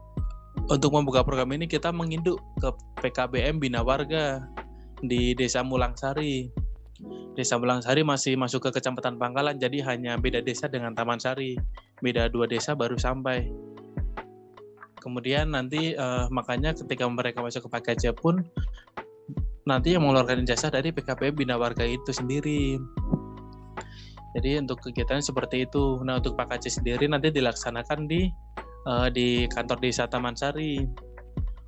untuk 0.71 0.95
membuka 0.95 1.25
program 1.27 1.51
ini 1.57 1.67
kita 1.67 1.91
menginduk 1.91 2.39
ke 2.61 2.69
PKBM 3.03 3.59
Bina 3.59 3.83
Warga 3.83 4.45
di 5.03 5.33
Desa 5.35 5.65
Mulangsari. 5.65 6.53
Desa 7.35 7.57
Mulangsari 7.57 8.05
masih 8.05 8.37
masuk 8.37 8.69
ke 8.69 8.77
Kecamatan 8.77 9.17
Pangkalan, 9.17 9.57
jadi 9.57 9.81
hanya 9.89 10.21
beda 10.21 10.45
desa 10.45 10.69
dengan 10.69 10.93
Taman 10.93 11.17
Sari. 11.17 11.57
Beda 12.05 12.29
dua 12.29 12.45
desa 12.45 12.77
baru 12.77 13.01
sampai. 13.01 13.49
Kemudian 15.01 15.57
nanti 15.57 15.97
uh, 15.97 16.29
makanya 16.29 16.77
ketika 16.77 17.09
mereka 17.09 17.41
masuk 17.41 17.67
ke 17.67 17.69
paket 17.73 17.97
C 18.05 18.05
pun 18.13 18.45
nanti 19.65 19.97
yang 19.97 20.05
mengeluarkan 20.05 20.45
jasa 20.45 20.69
dari 20.69 20.93
PKP 20.93 21.33
Bina 21.33 21.57
Warga 21.57 21.89
itu 21.89 22.13
sendiri. 22.13 22.77
Jadi 24.37 24.63
untuk 24.63 24.79
kegiatan 24.85 25.25
seperti 25.25 25.67
itu. 25.67 25.99
Nah 26.07 26.23
untuk 26.23 26.39
Pak 26.39 26.55
Kaci 26.55 26.71
sendiri 26.71 27.11
nanti 27.11 27.35
dilaksanakan 27.35 28.07
di 28.07 28.31
uh, 28.87 29.09
di 29.13 29.49
kantor 29.51 29.79
desa 29.83 30.07
Taman 30.07 30.37
Sari. 30.37 30.85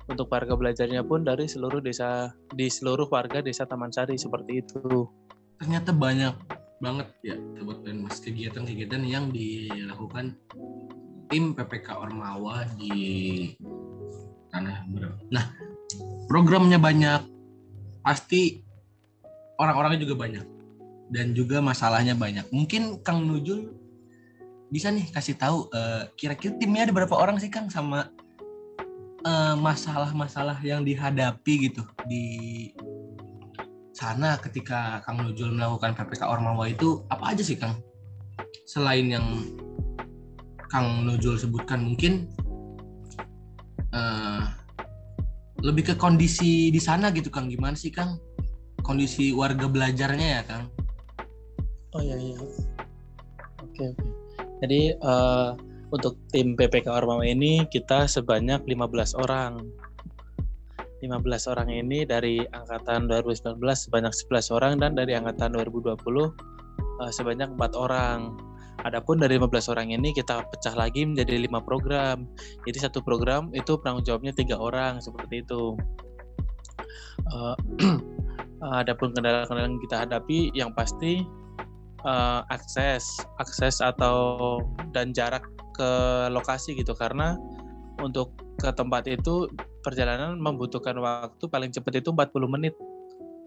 Untuk 0.03 0.27
warga 0.27 0.59
belajarnya 0.59 0.99
pun 1.07 1.23
dari 1.23 1.47
seluruh 1.47 1.79
desa 1.79 2.35
di 2.51 2.67
seluruh 2.67 3.07
warga 3.07 3.39
desa 3.39 3.63
Taman 3.63 3.91
Sari 3.91 4.19
seperti 4.19 4.59
itu. 4.59 5.07
Ternyata 5.63 5.95
banyak 5.95 6.35
banget 6.83 7.07
ya 7.23 7.39
sobat 7.55 7.87
mas 7.95 8.19
kegiatan-kegiatan 8.19 9.07
yang 9.07 9.31
dilakukan 9.31 10.35
tim 11.31 11.55
PPK 11.55 11.87
Ormawa 11.95 12.67
di 12.75 13.55
Tanah 14.51 14.83
Berem. 14.91 15.15
Nah 15.31 15.55
programnya 16.27 16.75
banyak 16.75 17.23
pasti 18.03 18.59
orang-orangnya 19.55 20.03
juga 20.03 20.15
banyak 20.19 20.45
dan 21.15 21.31
juga 21.31 21.63
masalahnya 21.63 22.19
banyak. 22.19 22.43
Mungkin 22.51 22.99
Kang 23.07 23.23
Nujul 23.23 23.71
bisa 24.73 24.89
nih 24.89 25.05
kasih 25.13 25.37
tahu 25.37 25.69
uh, 25.69 26.09
kira-kira 26.17 26.57
timnya 26.57 26.89
ada 26.89 26.93
berapa 26.97 27.13
orang 27.13 27.37
sih 27.37 27.53
Kang 27.53 27.69
sama 27.69 28.09
masalah 29.23 29.55
masalah-masalah 29.55 30.57
yang 30.67 30.83
dihadapi 30.83 31.71
gitu 31.71 31.87
di 32.11 32.25
sana 33.95 34.35
ketika 34.41 34.99
Kang 35.07 35.23
Nujul 35.23 35.55
melakukan 35.55 35.95
PPK 35.95 36.27
Ormawa 36.27 36.67
itu? 36.67 37.05
Apa 37.07 37.31
aja 37.31 37.39
sih 37.39 37.55
Kang? 37.55 37.79
Selain 38.67 39.07
yang 39.07 39.23
Kang 40.67 41.07
Nujul 41.07 41.39
sebutkan 41.39 41.87
mungkin 41.87 42.27
uh, 43.95 44.43
lebih 45.63 45.93
ke 45.93 45.95
kondisi 45.95 46.67
di 46.67 46.81
sana 46.81 47.13
gitu 47.15 47.31
Kang. 47.31 47.47
Gimana 47.47 47.79
sih 47.79 47.93
Kang 47.93 48.19
kondisi 48.83 49.31
warga 49.31 49.71
belajarnya 49.71 50.27
ya 50.27 50.41
Kang? 50.43 50.67
Oh 51.95 52.01
iya 52.03 52.17
iya. 52.19 52.35
Oke 53.63 53.93
oke 53.93 54.22
jadi 54.63 54.95
uh, 55.03 55.59
untuk 55.91 56.15
tim 56.31 56.55
PPK 56.55 56.87
Ormawa 56.87 57.27
ini 57.27 57.67
kita 57.67 58.07
sebanyak 58.07 58.63
15 58.63 59.19
orang 59.19 59.59
15 61.03 61.51
orang 61.51 61.67
ini 61.67 62.07
dari 62.07 62.47
angkatan 62.47 63.11
2019 63.11 63.59
sebanyak 63.59 64.13
11 64.15 64.55
orang 64.55 64.73
dan 64.79 64.95
dari 64.95 65.19
angkatan 65.19 65.51
2020 65.51 65.99
uh, 65.99 66.31
eh, 67.03 67.11
sebanyak 67.11 67.51
4 67.59 67.75
orang 67.75 68.33
Adapun 68.81 69.21
dari 69.21 69.39
15 69.39 69.71
orang 69.71 69.93
ini 69.93 70.11
kita 70.11 70.43
pecah 70.49 70.75
lagi 70.75 71.07
menjadi 71.07 71.39
lima 71.39 71.63
program. 71.63 72.27
Jadi 72.67 72.77
satu 72.83 72.99
program 72.99 73.53
itu 73.55 73.79
penanggung 73.79 74.03
jawabnya 74.03 74.33
tiga 74.35 74.59
orang 74.59 74.99
seperti 74.99 75.45
itu. 75.45 75.77
Uh, 77.31 77.55
adapun 78.83 79.15
kendala-kendala 79.15 79.71
yang 79.71 79.79
kita 79.79 79.95
hadapi 80.03 80.39
yang 80.51 80.71
pasti 80.75 81.23
uh, 82.05 82.45
akses, 82.51 83.03
akses 83.39 83.79
atau 83.79 84.59
dan 84.91 85.11
jarak 85.11 85.43
ke 85.73 85.91
lokasi 86.29 86.77
gitu 86.77 86.93
karena 86.93 87.35
untuk 87.99 88.35
ke 88.61 88.69
tempat 88.75 89.09
itu 89.09 89.49
perjalanan 89.83 90.37
membutuhkan 90.39 90.95
waktu 91.01 91.43
paling 91.49 91.73
cepat 91.73 91.99
itu 91.99 92.13
40 92.13 92.29
menit. 92.47 92.73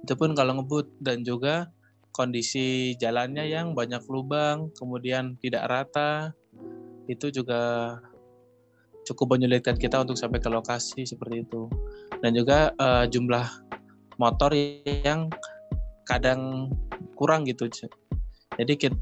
Itu 0.05 0.15
pun 0.19 0.37
kalau 0.37 0.61
ngebut 0.61 1.01
dan 1.01 1.23
juga 1.25 1.73
kondisi 2.13 2.97
jalannya 2.97 3.49
yang 3.49 3.77
banyak 3.77 4.01
lubang, 4.09 4.73
kemudian 4.77 5.37
tidak 5.41 5.69
rata, 5.69 6.33
itu 7.07 7.29
juga 7.29 7.95
cukup 9.07 9.39
menyulitkan 9.39 9.79
kita 9.79 10.03
untuk 10.03 10.19
sampai 10.19 10.41
ke 10.43 10.49
lokasi 10.49 11.07
seperti 11.07 11.47
itu. 11.47 11.69
Dan 12.25 12.33
juga 12.33 12.73
uh, 12.81 13.05
jumlah 13.07 13.47
motor 14.17 14.57
yang 14.57 15.29
kadang 16.09 16.73
kurang 17.15 17.45
gitu. 17.45 17.69
Jadi 18.57 18.73
kita, 18.77 18.97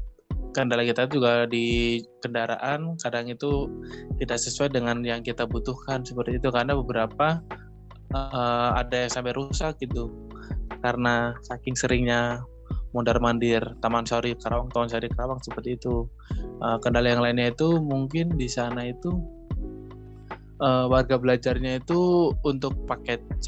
kendala 0.55 0.83
kita 0.87 1.07
juga 1.11 1.43
di 1.47 1.99
kendaraan 2.23 2.95
kadang 2.99 3.27
itu 3.27 3.67
tidak 4.19 4.39
sesuai 4.39 4.71
dengan 4.71 5.03
yang 5.03 5.19
kita 5.23 5.43
butuhkan 5.47 6.03
seperti 6.03 6.39
itu. 6.39 6.47
Karena 6.51 6.75
beberapa 6.75 7.39
uh, 8.15 8.69
ada 8.75 9.07
yang 9.07 9.11
sampai 9.11 9.35
rusak 9.35 9.79
gitu 9.83 10.11
karena 10.79 11.33
saking 11.45 11.73
seringnya 11.73 12.45
mondar 12.95 13.19
mandir 13.19 13.61
Taman 13.83 14.07
Sari 14.07 14.37
Karawang 14.39 14.71
Taman 14.71 14.87
Sari 14.87 15.11
Karawang 15.11 15.43
seperti 15.43 15.75
itu. 15.75 16.07
Uh, 16.63 16.79
kendala 16.79 17.11
yang 17.11 17.19
lainnya 17.19 17.51
itu 17.51 17.83
mungkin 17.83 18.39
di 18.39 18.47
sana 18.47 18.87
itu 18.87 19.11
uh, 20.63 20.87
warga 20.87 21.19
belajarnya 21.19 21.83
itu 21.83 22.31
untuk 22.47 22.73
paket 22.87 23.19
C 23.43 23.47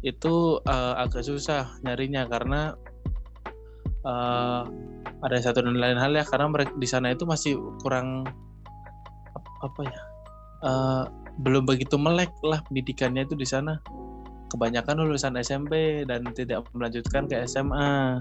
itu 0.00 0.58
uh, 0.64 0.94
agak 0.96 1.22
susah 1.22 1.76
nyarinya 1.84 2.24
karena 2.26 2.74
uh, 4.04 4.62
ada 5.20 5.36
satu 5.40 5.64
dan 5.64 5.76
lain 5.76 5.98
hal 6.00 6.12
ya 6.16 6.24
karena 6.24 6.48
mereka 6.48 6.72
di 6.76 6.88
sana 6.88 7.12
itu 7.12 7.24
masih 7.28 7.56
kurang 7.84 8.24
apa 9.60 9.80
ya 9.84 10.00
uh, 10.64 11.04
belum 11.40 11.64
begitu 11.64 11.96
melek 11.96 12.32
lah 12.44 12.60
pendidikannya 12.68 13.24
itu 13.24 13.34
di 13.36 13.48
sana. 13.48 13.80
Kebanyakan 14.50 15.06
lulusan 15.06 15.38
SMP 15.38 16.02
dan 16.04 16.26
tidak 16.34 16.66
melanjutkan 16.74 17.30
ke 17.30 17.38
SMA 17.46 18.18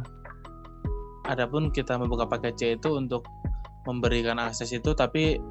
adapun 1.26 1.74
kita 1.74 1.98
membuka 1.98 2.30
paket 2.30 2.54
C 2.56 2.62
itu 2.78 2.96
untuk 2.96 3.26
memberikan 3.90 4.38
akses 4.38 4.70
itu 4.70 4.94
tapi 4.94 5.42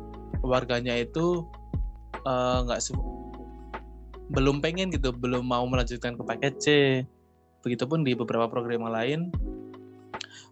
warganya 0.42 0.94
itu 0.94 1.42
eh, 2.14 2.58
nggak 2.62 2.78
uh, 2.78 2.98
belum 4.30 4.62
pengen 4.62 4.94
gitu 4.94 5.10
belum 5.10 5.50
mau 5.50 5.66
melanjutkan 5.66 6.14
ke 6.14 6.22
paket 6.22 6.54
C. 6.62 6.66
Begitupun 7.66 8.06
di 8.06 8.14
beberapa 8.14 8.46
program 8.46 8.86
lain 8.86 9.34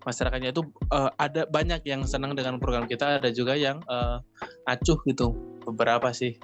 masyarakatnya 0.05 0.51
itu 0.55 0.63
uh, 0.93 1.11
ada 1.19 1.45
banyak 1.49 1.83
yang 1.87 2.03
senang 2.07 2.33
dengan 2.35 2.57
program 2.63 2.85
kita 2.87 3.19
ada 3.21 3.31
juga 3.31 3.55
yang 3.55 3.83
uh, 3.91 4.23
acuh 4.69 4.99
gitu 5.07 5.35
beberapa 5.65 6.11
sih. 6.13 6.39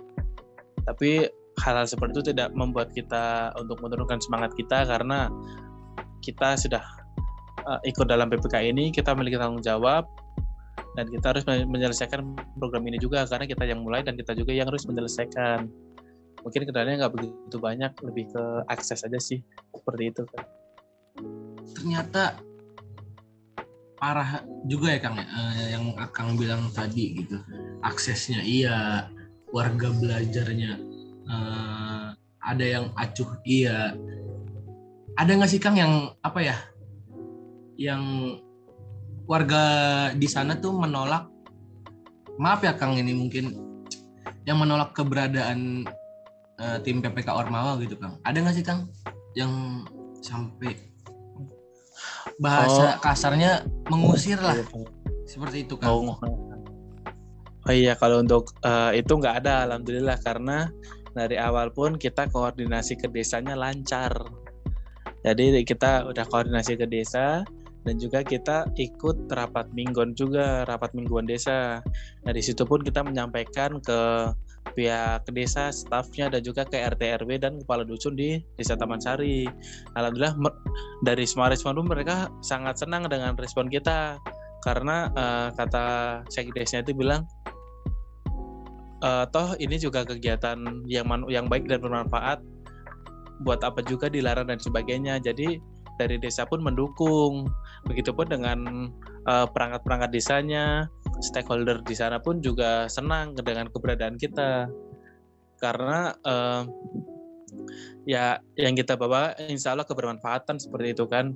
Tapi 0.82 1.28
hal-hal 1.62 1.86
seperti 1.86 2.12
itu 2.18 2.24
tidak 2.34 2.50
membuat 2.56 2.90
kita 2.90 3.54
untuk 3.60 3.78
menurunkan 3.84 4.18
semangat 4.18 4.56
kita 4.56 4.88
karena 4.88 5.30
kita 6.24 6.58
sudah 6.58 6.82
uh, 7.66 7.80
ikut 7.86 8.06
dalam 8.08 8.32
PPK 8.32 8.72
ini 8.72 8.90
kita 8.90 9.12
memiliki 9.14 9.38
tanggung 9.38 9.62
jawab 9.62 10.08
dan 10.96 11.08
kita 11.08 11.32
harus 11.32 11.44
menyelesaikan 11.48 12.20
program 12.60 12.84
ini 12.84 13.00
juga 13.00 13.24
karena 13.24 13.48
kita 13.48 13.64
yang 13.64 13.80
mulai 13.80 14.04
dan 14.04 14.16
kita 14.16 14.36
juga 14.36 14.52
yang 14.52 14.68
harus 14.68 14.84
menyelesaikan. 14.84 15.68
Mungkin 16.42 16.66
kendalanya 16.66 17.06
nggak 17.06 17.14
begitu 17.14 17.56
banyak 17.62 17.92
lebih 18.02 18.26
ke 18.34 18.42
akses 18.66 19.06
aja 19.06 19.20
sih 19.22 19.38
seperti 19.70 20.10
itu 20.10 20.26
kan 20.26 20.42
ternyata 21.74 22.38
parah 24.02 24.42
juga 24.66 24.90
ya 24.90 24.98
Kang 24.98 25.14
ya? 25.14 25.26
Uh, 25.30 25.54
yang 25.70 25.84
Kang 26.10 26.34
bilang 26.34 26.66
tadi 26.74 27.22
gitu. 27.22 27.38
Aksesnya 27.86 28.42
iya 28.42 29.06
warga 29.54 29.94
belajarnya 29.94 30.74
uh, 31.30 32.10
ada 32.42 32.64
yang 32.66 32.90
acuh 32.98 33.38
iya. 33.46 33.94
Ada 35.14 35.38
nggak 35.38 35.50
sih 35.54 35.62
Kang 35.62 35.78
yang 35.78 36.18
apa 36.18 36.42
ya 36.42 36.58
yang 37.78 38.02
warga 39.30 39.62
di 40.18 40.26
sana 40.26 40.58
tuh 40.58 40.74
menolak? 40.74 41.30
Maaf 42.42 42.66
ya 42.66 42.74
Kang 42.74 42.98
ini 42.98 43.14
mungkin 43.14 43.54
yang 44.42 44.58
menolak 44.58 44.98
keberadaan 44.98 45.86
uh, 46.58 46.78
tim 46.82 46.98
PPK 46.98 47.30
Ormawa 47.30 47.78
gitu 47.78 47.94
Kang. 47.94 48.18
Ada 48.26 48.42
nggak 48.42 48.56
sih 48.58 48.66
Kang 48.66 48.90
yang 49.38 49.86
sampai 50.18 50.91
bahasa 52.38 52.96
oh. 52.96 53.00
kasarnya 53.02 53.66
mengusir 53.88 54.38
lah 54.38 54.56
iya, 54.56 54.64
seperti 55.26 55.66
itu 55.66 55.74
Kang? 55.78 55.90
Oh, 55.90 56.16
oh 57.66 57.72
iya 57.72 57.94
kalau 57.96 58.20
untuk 58.22 58.52
uh, 58.66 58.90
itu 58.94 59.12
nggak 59.14 59.46
ada 59.46 59.66
alhamdulillah 59.70 60.18
karena 60.22 60.70
dari 61.12 61.36
awal 61.36 61.68
pun 61.72 62.00
kita 62.00 62.28
koordinasi 62.32 62.96
ke 62.96 63.08
desanya 63.12 63.52
lancar. 63.52 64.12
Jadi 65.22 65.62
kita 65.62 66.08
udah 66.08 66.24
koordinasi 66.26 66.74
ke 66.74 66.88
desa, 66.88 67.46
dan 67.82 67.98
juga 67.98 68.22
kita 68.22 68.70
ikut 68.78 69.26
rapat 69.30 69.70
mingguan 69.74 70.14
juga 70.14 70.62
rapat 70.66 70.94
mingguan 70.94 71.26
desa 71.26 71.82
nah 72.22 72.32
di 72.32 72.42
situ 72.42 72.62
pun 72.62 72.80
kita 72.82 73.02
menyampaikan 73.02 73.82
ke 73.82 74.00
pihak 74.72 75.28
desa 75.34 75.68
stafnya 75.74 76.32
dan 76.32 76.40
juga 76.40 76.64
ke 76.64 76.80
RT 76.80 77.22
RW 77.22 77.30
dan 77.42 77.60
kepala 77.60 77.84
dusun 77.84 78.16
di 78.16 78.40
desa 78.56 78.78
Taman 78.78 79.02
Sari. 79.02 79.44
Alhamdulillah 79.98 80.34
dari 81.04 81.24
semua 81.28 81.52
respon 81.52 81.76
pun 81.76 81.90
mereka 81.90 82.32
sangat 82.40 82.80
senang 82.80 83.06
dengan 83.10 83.36
respon 83.36 83.68
kita. 83.68 84.16
Karena 84.62 85.10
uh, 85.18 85.48
kata 85.58 86.22
sekdesnya 86.30 86.86
itu 86.86 86.94
bilang 86.94 87.26
uh, 89.02 89.26
toh 89.28 89.58
ini 89.58 89.74
juga 89.76 90.06
kegiatan 90.06 90.86
yang 90.86 91.06
yang 91.26 91.50
baik 91.50 91.66
dan 91.66 91.82
bermanfaat. 91.82 92.38
Buat 93.42 93.66
apa 93.66 93.82
juga 93.82 94.06
dilarang 94.06 94.46
dan 94.46 94.62
sebagainya. 94.62 95.18
Jadi 95.18 95.58
dari 95.98 96.16
desa 96.16 96.46
pun 96.46 96.62
mendukung. 96.62 97.50
Begitupun 97.90 98.30
dengan 98.30 98.58
uh, 99.26 99.46
perangkat-perangkat 99.50 100.14
desanya, 100.14 100.86
stakeholder 101.22 101.80
di 101.86 101.94
sana 101.94 102.18
pun 102.18 102.42
juga 102.42 102.90
senang 102.90 103.32
dengan 103.38 103.70
keberadaan 103.70 104.18
kita. 104.18 104.66
Karena 105.62 106.10
uh, 106.26 106.66
ya 108.02 108.42
yang 108.58 108.74
kita 108.74 108.98
bawa 108.98 109.38
insya 109.46 109.72
Allah 109.72 109.86
kebermanfaatan 109.86 110.58
seperti 110.58 110.98
itu 110.98 111.06
kan. 111.06 111.32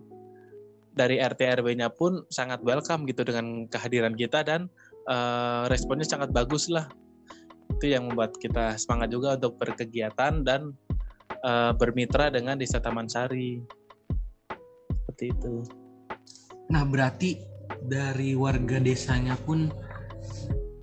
Dari 0.96 1.20
RT 1.20 1.60
RW-nya 1.60 1.92
pun 1.92 2.24
sangat 2.32 2.64
welcome 2.64 3.04
gitu 3.04 3.20
dengan 3.20 3.68
kehadiran 3.68 4.16
kita 4.16 4.40
dan 4.40 4.72
uh, 5.04 5.68
responnya 5.68 6.08
sangat 6.08 6.32
bagus 6.32 6.72
lah. 6.72 6.88
Itu 7.68 7.92
yang 7.92 8.08
membuat 8.08 8.40
kita 8.40 8.80
semangat 8.80 9.12
juga 9.12 9.36
untuk 9.36 9.60
berkegiatan 9.60 10.40
dan 10.40 10.72
uh, 11.44 11.76
bermitra 11.76 12.32
dengan 12.32 12.56
Desa 12.56 12.80
Taman 12.80 13.12
Sari 13.12 13.60
seperti 14.88 15.32
itu. 15.32 15.54
Nah 16.72 16.82
berarti 16.88 17.55
dari 17.86 18.34
warga 18.34 18.78
desanya 18.82 19.34
pun 19.46 19.70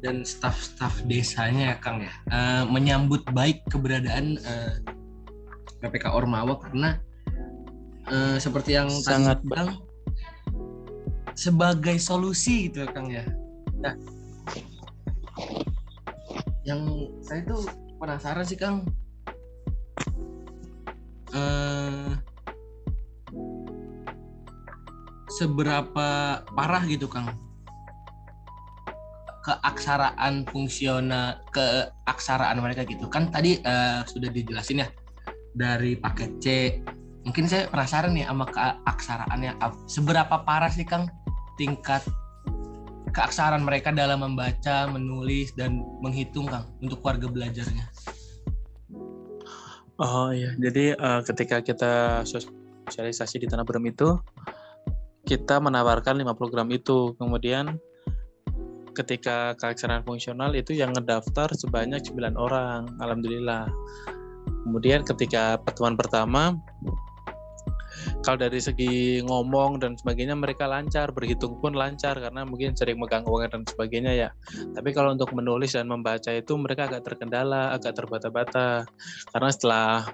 dan 0.03 0.27
staf-staf 0.27 0.99
desanya 1.07 1.75
ya 1.75 1.77
Kang 1.79 2.03
ya 2.03 2.13
uh, 2.31 2.63
menyambut 2.67 3.23
baik 3.31 3.63
keberadaan 3.71 4.35
uh, 4.43 4.75
PPK 5.79 6.11
Ormawa 6.11 6.59
karena 6.59 6.99
uh, 8.11 8.35
seperti 8.35 8.75
yang 8.75 8.91
sangat 8.91 9.39
bang 9.47 9.79
sebagai 11.33 11.97
solusi 11.97 12.69
gitu 12.69 12.85
ya 12.85 12.89
Kang 12.93 13.09
ya. 13.09 13.25
Nah 13.79 13.95
yang 16.63 17.11
saya 17.19 17.43
tuh 17.43 17.67
penasaran 17.99 18.45
sih 18.47 18.59
Kang 18.59 18.87
uh, 21.35 22.02
seberapa 25.33 26.41
parah 26.45 26.83
gitu 26.85 27.09
Kang? 27.09 27.33
Keaksaraan 29.43 30.47
fungsional 30.47 31.43
keaksaraan 31.51 32.61
mereka 32.63 32.87
gitu. 32.87 33.09
Kan 33.11 33.33
tadi 33.33 33.59
uh, 33.65 34.05
sudah 34.07 34.29
dijelasin 34.31 34.85
ya 34.85 34.87
dari 35.57 35.99
paket 35.99 36.31
C. 36.39 36.45
Mungkin 37.23 37.47
saya 37.47 37.67
penasaran 37.67 38.15
nih 38.15 38.27
sama 38.27 38.45
keaksaraannya. 38.47 39.51
Seberapa 39.89 40.43
parah 40.47 40.71
sih 40.71 40.87
Kang 40.87 41.11
tingkat 41.59 42.03
keaksaraan 43.13 43.61
mereka 43.61 43.93
dalam 43.93 44.25
membaca 44.25 44.87
menulis 44.89 45.51
dan 45.53 45.81
menghitung 45.99 46.47
Kang 46.47 46.71
untuk 46.79 47.03
warga 47.03 47.27
belajarnya? 47.27 47.85
Oh 50.01 50.33
iya. 50.33 50.57
Jadi 50.57 50.97
uh, 50.97 51.21
ketika 51.21 51.61
kita 51.61 52.25
sosialisasi 52.25 53.43
di 53.43 53.47
Tanah 53.47 53.61
Berem 53.63 53.91
itu 53.93 54.17
kita 55.33 55.57
menawarkan 55.57 56.21
lima 56.21 56.37
program 56.37 56.69
itu. 56.69 57.17
Kemudian 57.17 57.81
ketika 58.93 59.57
keaksaraan 59.57 60.05
fungsional 60.05 60.53
itu 60.53 60.77
yang 60.77 60.93
ngedaftar 60.93 61.49
sebanyak 61.57 62.05
9 62.05 62.37
orang. 62.37 62.85
Alhamdulillah. 63.01 63.65
Kemudian 64.69 65.01
ketika 65.01 65.57
pertemuan 65.57 65.97
pertama 65.97 66.53
kalau 68.23 68.39
dari 68.39 68.59
segi 68.59 69.19
ngomong 69.23 69.83
dan 69.83 69.99
sebagainya 69.99 70.35
mereka 70.37 70.63
lancar, 70.63 71.11
berhitung 71.11 71.59
pun 71.59 71.75
lancar 71.75 72.15
karena 72.15 72.47
mungkin 72.47 72.71
sering 72.71 72.95
megang 72.95 73.27
uang 73.27 73.51
dan 73.51 73.63
sebagainya 73.67 74.13
ya. 74.15 74.29
Tapi 74.47 74.95
kalau 74.95 75.11
untuk 75.11 75.31
menulis 75.35 75.75
dan 75.75 75.91
membaca 75.91 76.31
itu 76.31 76.53
mereka 76.55 76.87
agak 76.87 77.03
terkendala, 77.03 77.75
agak 77.75 77.99
terbata-bata. 77.99 78.87
Karena 79.35 79.49
setelah 79.51 80.07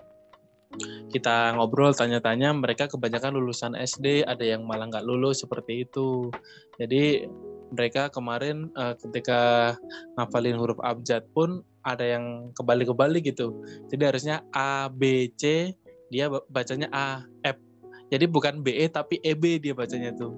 kita 1.09 1.57
ngobrol 1.57 1.89
tanya-tanya 1.97 2.53
mereka 2.53 2.85
kebanyakan 2.85 3.33
lulusan 3.41 3.73
SD 3.73 4.21
ada 4.23 4.45
yang 4.45 4.69
malah 4.69 4.85
nggak 4.85 5.05
lulus 5.05 5.41
seperti 5.41 5.89
itu. 5.89 6.29
Jadi 6.77 7.25
mereka 7.73 8.09
kemarin 8.09 8.69
uh, 8.77 8.93
ketika 8.97 9.73
ngafalin 10.17 10.57
huruf 10.57 10.77
abjad 10.81 11.25
pun 11.33 11.61
ada 11.81 12.05
yang 12.05 12.53
kebalik-kebalik 12.53 13.25
gitu. 13.25 13.65
Jadi 13.89 14.03
harusnya 14.05 14.45
A 14.53 14.89
B 14.89 15.33
C 15.37 15.73
dia 16.13 16.29
bacanya 16.29 16.89
A 16.93 17.25
F. 17.41 17.57
Jadi 18.09 18.25
bukan 18.25 18.65
BE 18.65 18.89
tapi 18.89 19.21
EB 19.21 19.61
dia 19.61 19.73
bacanya 19.77 20.13
tuh. 20.17 20.33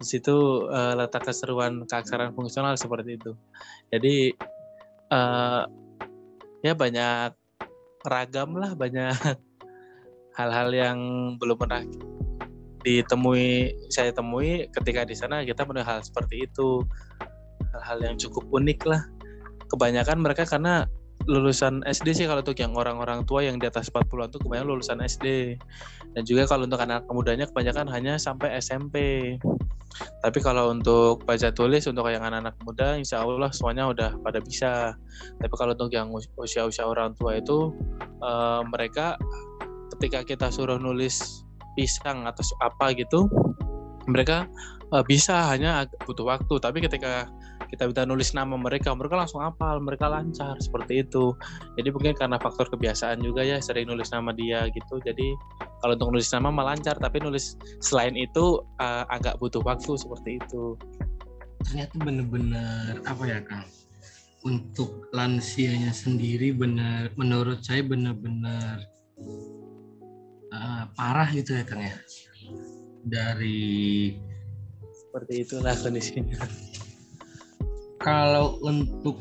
Di 0.00 0.06
situ 0.06 0.68
uh, 0.68 0.92
letak 0.96 1.24
keseruan 1.28 1.88
keaksaraan 1.88 2.36
fungsional 2.36 2.76
seperti 2.76 3.16
itu. 3.16 3.32
Jadi 3.88 4.32
uh, 5.12 5.64
ya 6.60 6.72
banyak 6.76 7.32
ragam 8.04 8.56
lah 8.60 8.76
banyak 8.76 9.40
hal-hal 10.38 10.70
yang 10.70 10.98
belum 11.42 11.58
pernah 11.58 11.82
ditemui 12.86 13.74
saya 13.90 14.14
temui 14.14 14.70
ketika 14.70 15.02
di 15.02 15.18
sana 15.18 15.42
kita 15.42 15.66
menemui 15.66 15.84
hal 15.84 15.98
seperti 16.00 16.46
itu. 16.46 16.86
Hal-hal 17.74 17.98
yang 18.00 18.16
cukup 18.16 18.46
unik 18.54 18.80
lah. 18.86 19.02
Kebanyakan 19.68 20.24
mereka 20.24 20.48
karena 20.48 20.86
lulusan 21.28 21.84
SD 21.84 22.14
sih 22.14 22.26
kalau 22.30 22.40
untuk 22.40 22.56
yang 22.56 22.72
orang-orang 22.72 23.26
tua 23.28 23.44
yang 23.44 23.60
di 23.60 23.68
atas 23.68 23.92
40-an 23.92 24.32
tuh 24.32 24.40
kebanyakan 24.40 24.78
lulusan 24.78 25.04
SD 25.04 25.58
dan 26.16 26.22
juga 26.24 26.48
kalau 26.48 26.64
untuk 26.64 26.80
anak 26.80 27.04
mudanya 27.12 27.44
kebanyakan 27.44 27.90
hanya 27.92 28.16
sampai 28.16 28.56
SMP 28.62 28.96
Tapi 30.22 30.38
kalau 30.38 30.70
untuk 30.70 31.26
baca 31.26 31.50
tulis 31.50 31.82
untuk 31.90 32.06
yang 32.06 32.22
anak-anak 32.22 32.54
muda, 32.62 32.94
insya 32.94 33.18
Allah 33.18 33.50
semuanya 33.50 33.90
udah 33.90 34.10
pada 34.22 34.38
bisa. 34.38 34.94
Tapi 35.42 35.54
kalau 35.58 35.74
untuk 35.74 35.90
yang 35.90 36.14
usia-usia 36.38 36.86
orang 36.86 37.18
tua 37.18 37.42
itu, 37.42 37.74
uh, 38.22 38.62
mereka 38.70 39.18
ketika 39.96 40.24
kita 40.26 40.46
suruh 40.52 40.76
nulis 40.76 41.44
pisang 41.78 42.26
atau 42.26 42.42
apa 42.60 42.90
gitu, 42.96 43.30
mereka 44.08 44.50
uh, 44.90 45.04
bisa 45.04 45.52
hanya 45.52 45.86
butuh 46.08 46.26
waktu. 46.26 46.54
Tapi 46.58 46.78
ketika 46.82 47.28
kita 47.68 47.84
bisa 47.92 48.02
nulis 48.08 48.32
nama 48.32 48.56
mereka, 48.56 48.96
mereka 48.96 49.20
langsung 49.20 49.44
hafal, 49.44 49.78
mereka 49.84 50.08
lancar 50.08 50.56
seperti 50.58 51.04
itu. 51.04 51.36
Jadi 51.76 51.88
mungkin 51.92 52.16
karena 52.16 52.40
faktor 52.40 52.66
kebiasaan 52.72 53.20
juga 53.20 53.44
ya 53.44 53.60
sering 53.60 53.92
nulis 53.92 54.08
nama 54.10 54.32
dia 54.32 54.66
gitu. 54.72 54.98
Jadi 55.04 55.36
kalau 55.84 55.94
untuk 55.94 56.10
nulis 56.16 56.28
nama 56.32 56.48
malah 56.48 56.80
tapi 56.80 57.20
nulis 57.20 57.54
selain 57.84 58.16
itu 58.16 58.64
uh, 58.80 59.04
agak 59.12 59.36
butuh 59.38 59.60
waktu 59.62 59.94
seperti 60.00 60.40
itu. 60.40 60.74
Ternyata 61.68 61.94
benar-benar 62.00 63.04
apa 63.04 63.22
ya 63.28 63.40
Kang? 63.44 63.68
Untuk 64.46 65.10
lansianya 65.12 65.92
sendiri 65.92 66.54
benar 66.54 67.12
menurut 67.18 67.60
saya 67.66 67.84
benar-benar 67.84 68.80
uh, 70.52 70.88
parah 70.94 71.28
gitu 71.32 71.56
ya 71.56 71.64
Kang 71.64 71.82
ya. 71.82 71.94
Dari 73.08 74.12
seperti 74.92 75.48
itulah 75.48 75.72
kondisinya 75.78 76.36
kalau 77.98 78.56
untuk 78.62 79.20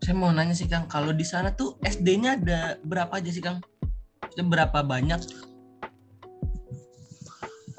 saya 0.00 0.16
mau 0.16 0.32
nanya 0.32 0.56
sih 0.56 0.68
Kang, 0.68 0.88
kalau 0.88 1.12
di 1.12 1.24
sana 1.24 1.52
tuh 1.52 1.76
SD-nya 1.84 2.40
ada 2.40 2.60
berapa 2.84 3.20
aja 3.20 3.30
sih 3.32 3.42
Kang? 3.44 3.60
Berapa 4.36 4.80
banyak? 4.80 5.20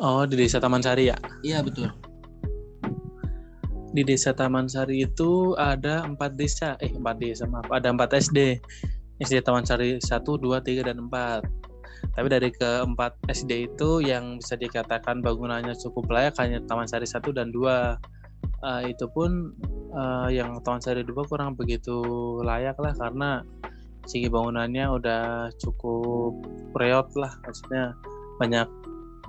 Oh, 0.01 0.25
di 0.25 0.35
Desa 0.37 0.57
Taman 0.57 0.81
Sari 0.81 1.09
ya? 1.09 1.17
Iya, 1.45 1.61
betul. 1.65 1.89
Di 3.93 4.01
Desa 4.05 4.33
Taman 4.33 4.69
Sari 4.69 5.05
itu 5.05 5.53
ada 5.57 6.05
empat 6.05 6.37
desa, 6.37 6.77
eh 6.81 6.93
empat 6.93 7.21
desa 7.21 7.45
maaf, 7.49 7.69
ada 7.69 7.89
empat 7.89 8.13
SD. 8.17 8.61
SD 9.21 9.45
Taman 9.45 9.65
Sari 9.65 10.01
1, 10.01 10.01
2, 10.01 10.61
3, 10.65 10.81
dan 10.81 10.97
4. 11.05 11.60
Tapi 12.11 12.27
dari 12.27 12.49
keempat 12.51 13.23
SD 13.31 13.71
itu 13.71 14.03
yang 14.03 14.39
bisa 14.39 14.59
dikatakan 14.59 15.23
bangunannya 15.23 15.71
cukup 15.79 16.11
layak 16.11 16.35
hanya 16.43 16.59
Taman 16.67 16.87
Sari 16.87 17.07
1 17.07 17.23
dan 17.31 17.49
2. 17.55 17.61
Uh, 18.61 18.85
itu 18.85 19.09
pun 19.09 19.57
uh, 19.93 20.29
yang 20.29 20.61
tahun 20.61 20.81
seri 20.81 21.01
2 21.01 21.13
kurang 21.25 21.57
begitu 21.57 21.97
layak 22.45 22.77
lah 22.77 22.93
karena 22.93 23.41
segi 24.09 24.29
bangunannya 24.29 24.85
udah 24.97 25.49
cukup 25.61 26.41
reot 26.77 27.09
lah 27.13 27.37
maksudnya 27.45 27.93
banyak 28.41 28.65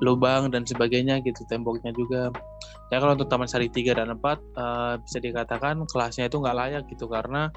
lubang 0.00 0.48
dan 0.48 0.64
sebagainya 0.64 1.20
gitu 1.22 1.44
temboknya 1.46 1.92
juga 1.94 2.32
ya 2.90 2.98
kalau 2.98 3.14
untuk 3.14 3.28
Taman 3.28 3.46
Sari 3.46 3.68
3 3.68 4.00
dan 4.00 4.08
4 4.16 4.18
uh, 4.18 4.32
eh, 4.32 4.38
bisa 5.04 5.18
dikatakan 5.20 5.84
kelasnya 5.86 6.26
itu 6.26 6.40
nggak 6.40 6.56
layak 6.56 6.84
gitu 6.90 7.06
karena 7.06 7.52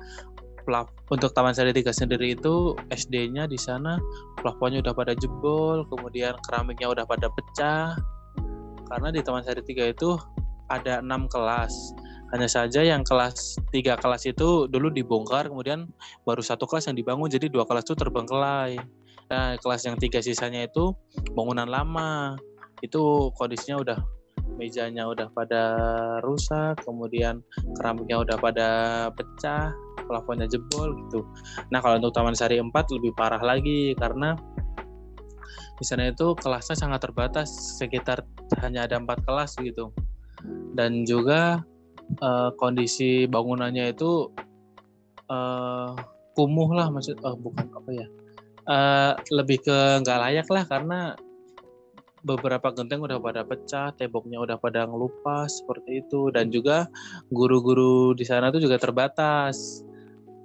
plaf 0.65 0.89
untuk 1.13 1.31
Taman 1.31 1.53
Sari 1.53 1.71
3 1.71 1.93
sendiri 1.93 2.33
itu 2.33 2.73
SD-nya 2.89 3.45
di 3.45 3.55
sana 3.55 4.01
plafonnya 4.41 4.81
udah 4.81 4.93
pada 4.97 5.13
jebol 5.13 5.85
kemudian 5.93 6.33
keramiknya 6.49 6.89
udah 6.91 7.05
pada 7.05 7.29
pecah 7.29 7.93
karena 8.89 9.07
di 9.13 9.21
Taman 9.21 9.45
Sari 9.45 9.61
3 9.61 9.93
itu 9.93 10.17
ada 10.73 10.99
enam 11.05 11.29
kelas 11.29 11.93
hanya 12.33 12.49
saja 12.49 12.81
yang 12.81 13.05
kelas 13.05 13.61
tiga 13.69 13.95
kelas 14.01 14.25
itu 14.25 14.65
dulu 14.65 14.89
dibongkar, 14.89 15.47
kemudian 15.47 15.85
baru 16.25 16.41
satu 16.41 16.65
kelas 16.65 16.89
yang 16.89 16.97
dibangun, 16.97 17.29
jadi 17.29 17.47
dua 17.47 17.69
kelas 17.69 17.85
itu 17.85 17.93
terbengkelai. 17.93 18.81
Nah, 19.29 19.57
kelas 19.61 19.85
yang 19.85 19.95
tiga 20.01 20.19
sisanya 20.19 20.65
itu 20.65 20.91
bangunan 21.37 21.69
lama. 21.69 22.35
Itu 22.81 23.31
kondisinya 23.37 23.77
udah 23.81 23.97
mejanya 24.55 25.07
udah 25.07 25.27
pada 25.31 25.63
rusak, 26.23 26.79
kemudian 26.83 27.43
keramiknya 27.79 28.23
udah 28.23 28.37
pada 28.39 28.69
pecah, 29.13 29.75
plafonnya 30.07 30.47
jebol 30.47 30.95
gitu. 31.05 31.27
Nah, 31.69 31.79
kalau 31.83 31.99
untuk 31.99 32.15
Taman 32.15 32.35
Sari 32.35 32.59
4 32.59 32.71
lebih 32.71 33.11
parah 33.15 33.41
lagi 33.41 33.93
karena 33.99 34.35
di 35.75 35.83
sana 35.83 36.07
itu 36.07 36.31
kelasnya 36.39 36.79
sangat 36.79 37.03
terbatas, 37.03 37.51
sekitar 37.79 38.23
hanya 38.63 38.87
ada 38.87 38.95
empat 38.95 39.23
kelas 39.27 39.59
gitu. 39.59 39.91
Dan 40.71 41.03
juga 41.03 41.63
uh, 42.23 42.49
kondisi 42.55 43.27
bangunannya 43.27 43.91
itu 43.91 44.31
uh, 45.29 45.91
kumuh 46.35 46.69
lah 46.75 46.87
maksud 46.91 47.17
uh, 47.23 47.35
bukan 47.39 47.65
apa 47.71 47.89
ya 47.95 48.07
uh, 48.67 49.13
lebih 49.31 49.63
ke 49.63 49.77
nggak 50.03 50.19
layak 50.19 50.47
lah 50.51 50.63
karena 50.67 50.99
beberapa 52.25 52.73
genteng 52.73 53.05
udah 53.05 53.21
pada 53.21 53.45
pecah, 53.45 53.93
temboknya 53.93 54.41
udah 54.41 54.57
pada 54.57 54.89
ngelupas 54.89 55.61
seperti 55.61 56.01
itu 56.01 56.33
dan 56.33 56.49
juga 56.49 56.89
guru-guru 57.29 58.17
di 58.17 58.25
sana 58.25 58.49
tuh 58.49 58.65
juga 58.65 58.81
terbatas. 58.81 59.85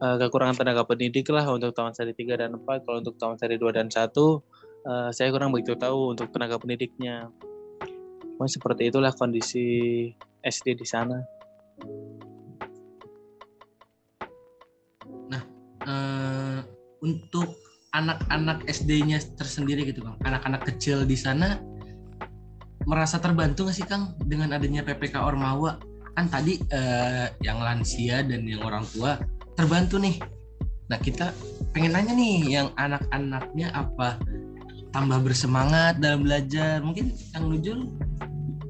Uh, 0.01 0.17
kekurangan 0.17 0.57
tenaga 0.57 0.81
pendidik 0.89 1.29
lah 1.29 1.45
untuk 1.49 1.77
tahun 1.77 1.93
seri 1.93 2.17
3 2.17 2.41
dan 2.41 2.57
4. 2.57 2.85
Kalau 2.85 3.05
untuk 3.05 3.21
tahun 3.21 3.37
seri 3.37 3.61
2 3.61 3.69
dan 3.73 3.89
1 3.93 4.01
uh, 4.09 5.09
saya 5.13 5.29
kurang 5.29 5.53
begitu 5.53 5.77
tahu 5.77 6.17
untuk 6.17 6.29
tenaga 6.33 6.57
pendidiknya. 6.61 7.29
Mungkin 8.37 8.49
seperti 8.49 8.89
itulah 8.89 9.13
kondisi 9.13 10.09
SD 10.41 10.81
di 10.81 10.87
sana. 10.89 11.21
Nah, 15.29 15.43
uh, 15.85 16.61
untuk 17.05 17.61
anak-anak 17.93 18.65
SD-nya 18.71 19.21
tersendiri 19.37 19.85
gitu 19.85 20.01
Kang, 20.01 20.17
anak-anak 20.25 20.65
kecil 20.65 21.05
di 21.05 21.19
sana 21.19 21.61
merasa 22.89 23.21
terbantu 23.21 23.69
nggak 23.69 23.77
sih 23.77 23.87
Kang 23.89 24.17
dengan 24.25 24.57
adanya 24.57 24.85
PPK 24.85 25.21
Ormawa? 25.21 25.81
Kan 26.17 26.29
tadi 26.29 26.61
uh, 26.73 27.29
yang 27.41 27.61
lansia 27.61 28.25
dan 28.25 28.45
yang 28.45 28.65
orang 28.65 28.85
tua 28.91 29.21
terbantu 29.57 30.01
nih. 30.01 30.21
Nah 30.91 30.99
kita 30.99 31.31
pengen 31.71 31.95
nanya 31.95 32.13
nih 32.17 32.61
yang 32.61 32.69
anak-anaknya 32.75 33.71
apa 33.73 34.19
tambah 34.91 35.23
bersemangat 35.23 36.03
dalam 36.03 36.27
belajar? 36.27 36.83
Mungkin 36.83 37.15
Kang 37.31 37.47
Nujul 37.49 37.89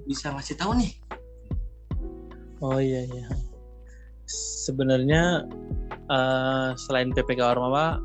bisa 0.04 0.34
ngasih 0.34 0.58
tahu 0.58 0.74
nih 0.74 0.90
Oh 2.60 2.76
iya 2.76 3.08
iya. 3.08 3.26
Sebenarnya 4.68 5.48
uh, 6.12 6.76
selain 6.76 7.08
PPK 7.16 7.40
Ormawa 7.40 7.96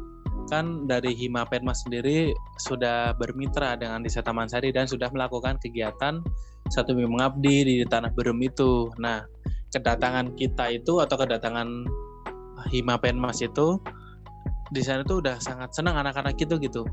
kan 0.49 0.85
dari 0.85 1.13
Hima 1.17 1.45
Perma 1.49 1.73
sendiri 1.73 2.33
sudah 2.61 3.13
bermitra 3.17 3.77
dengan 3.77 4.05
Desa 4.05 4.21
Taman 4.21 4.49
Sari 4.49 4.69
dan 4.69 4.85
sudah 4.85 5.09
melakukan 5.09 5.57
kegiatan 5.61 6.21
satu 6.69 6.97
minggu 6.97 7.17
mengabdi 7.17 7.57
di 7.65 7.75
tanah 7.85 8.09
Berem 8.13 8.41
itu. 8.41 8.89
Nah, 8.97 9.25
kedatangan 9.73 10.33
kita 10.37 10.73
itu 10.73 11.01
atau 11.01 11.15
kedatangan 11.17 11.85
Hima 12.73 12.97
Penmas 12.97 13.41
itu 13.45 13.77
di 14.73 14.81
sana 14.81 15.05
tuh 15.05 15.21
udah 15.21 15.37
sangat 15.37 15.77
senang 15.77 15.93
anak-anak 16.01 16.33
itu 16.41 16.57
gitu. 16.57 16.83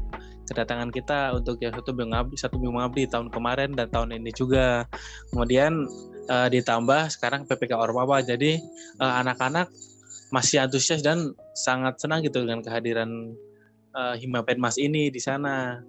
Kedatangan 0.45 0.93
kita 0.93 1.33
untuk 1.33 1.57
yang 1.65 1.73
satu 1.73 1.97
minggu 1.97 2.13
mengabdi 2.13 2.37
satu 2.37 2.61
minggu 2.61 2.75
mengabdi 2.77 3.03
tahun 3.09 3.33
kemarin 3.33 3.73
dan 3.73 3.89
tahun 3.89 4.13
ini 4.13 4.31
juga. 4.37 4.85
Kemudian 5.33 5.89
uh, 6.29 6.49
ditambah 6.53 7.09
sekarang 7.09 7.49
PPK 7.49 7.73
Ormawa. 7.73 8.21
Jadi 8.21 8.61
uh, 9.01 9.25
anak-anak 9.25 9.73
masih 10.33 10.65
antusias 10.65 11.05
dan 11.05 11.37
sangat 11.53 12.01
senang 12.01 12.25
gitu 12.25 12.41
dengan 12.41 12.65
kehadiran 12.65 13.37
uh, 13.93 14.17
Hima 14.17 14.41
Penmas 14.43 14.81
ini 14.81 15.13
di 15.13 15.21
sana. 15.21 15.85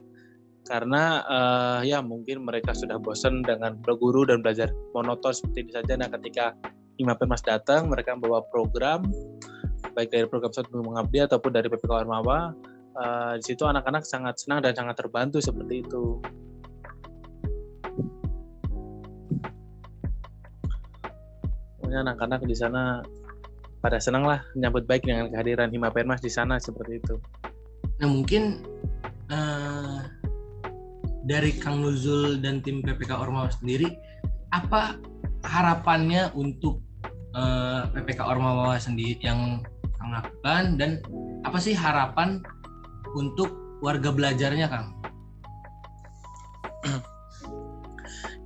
Karena 0.63 1.23
uh, 1.27 1.79
ya 1.83 1.99
mungkin 1.99 2.43
mereka 2.43 2.71
sudah 2.71 2.95
bosan 2.99 3.43
dengan 3.43 3.75
berguru 3.83 4.23
dan 4.27 4.39
belajar 4.43 4.71
monoton 4.91 5.31
seperti 5.31 5.67
ini 5.67 5.71
saja. 5.75 5.93
Nah 5.95 6.11
ketika 6.11 6.55
Hima 6.99 7.15
Penmas 7.15 7.43
datang 7.43 7.87
mereka 7.87 8.15
membawa 8.15 8.43
program 8.51 9.07
baik 9.93 10.09
dari 10.09 10.25
program 10.25 10.51
satu 10.51 10.81
mengabdi 10.81 11.21
ataupun 11.21 11.51
dari 11.53 11.69
PPK 11.69 11.91
Ormawa 12.03 12.55
uh, 12.97 13.33
di 13.37 13.43
situ 13.45 13.63
anak-anak 13.63 14.03
sangat 14.03 14.41
senang 14.41 14.59
dan 14.63 14.73
sangat 14.73 14.95
terbantu 14.99 15.39
seperti 15.39 15.85
itu. 15.85 16.19
Anak-anak 21.93 22.41
di 22.49 22.57
sana 22.57 23.05
pada 23.83 23.99
senang 23.99 24.23
lah 24.23 24.39
menyambut 24.55 24.87
baik 24.87 25.03
dengan 25.03 25.27
kehadiran 25.27 25.67
Hima 25.67 25.91
Permas 25.91 26.23
di 26.23 26.31
sana 26.31 26.55
seperti 26.55 27.03
itu. 27.03 27.19
Nah 27.99 28.07
mungkin 28.07 28.63
uh, 29.27 30.07
dari 31.27 31.51
Kang 31.59 31.83
Nuzul 31.83 32.39
dan 32.39 32.63
tim 32.63 32.79
PPK 32.79 33.11
Ormawa 33.11 33.51
sendiri 33.51 33.91
apa 34.55 34.95
harapannya 35.43 36.31
untuk 36.31 36.79
uh, 37.35 37.91
eh, 37.91 37.99
PPK 37.99 38.23
Ormawa 38.23 38.79
sendiri 38.79 39.19
yang 39.19 39.59
Kang 39.99 40.15
lakukan 40.15 40.79
dan 40.79 41.03
apa 41.43 41.59
sih 41.59 41.75
harapan 41.75 42.39
untuk 43.19 43.51
warga 43.83 44.15
belajarnya 44.15 44.71
Kang? 44.71 44.95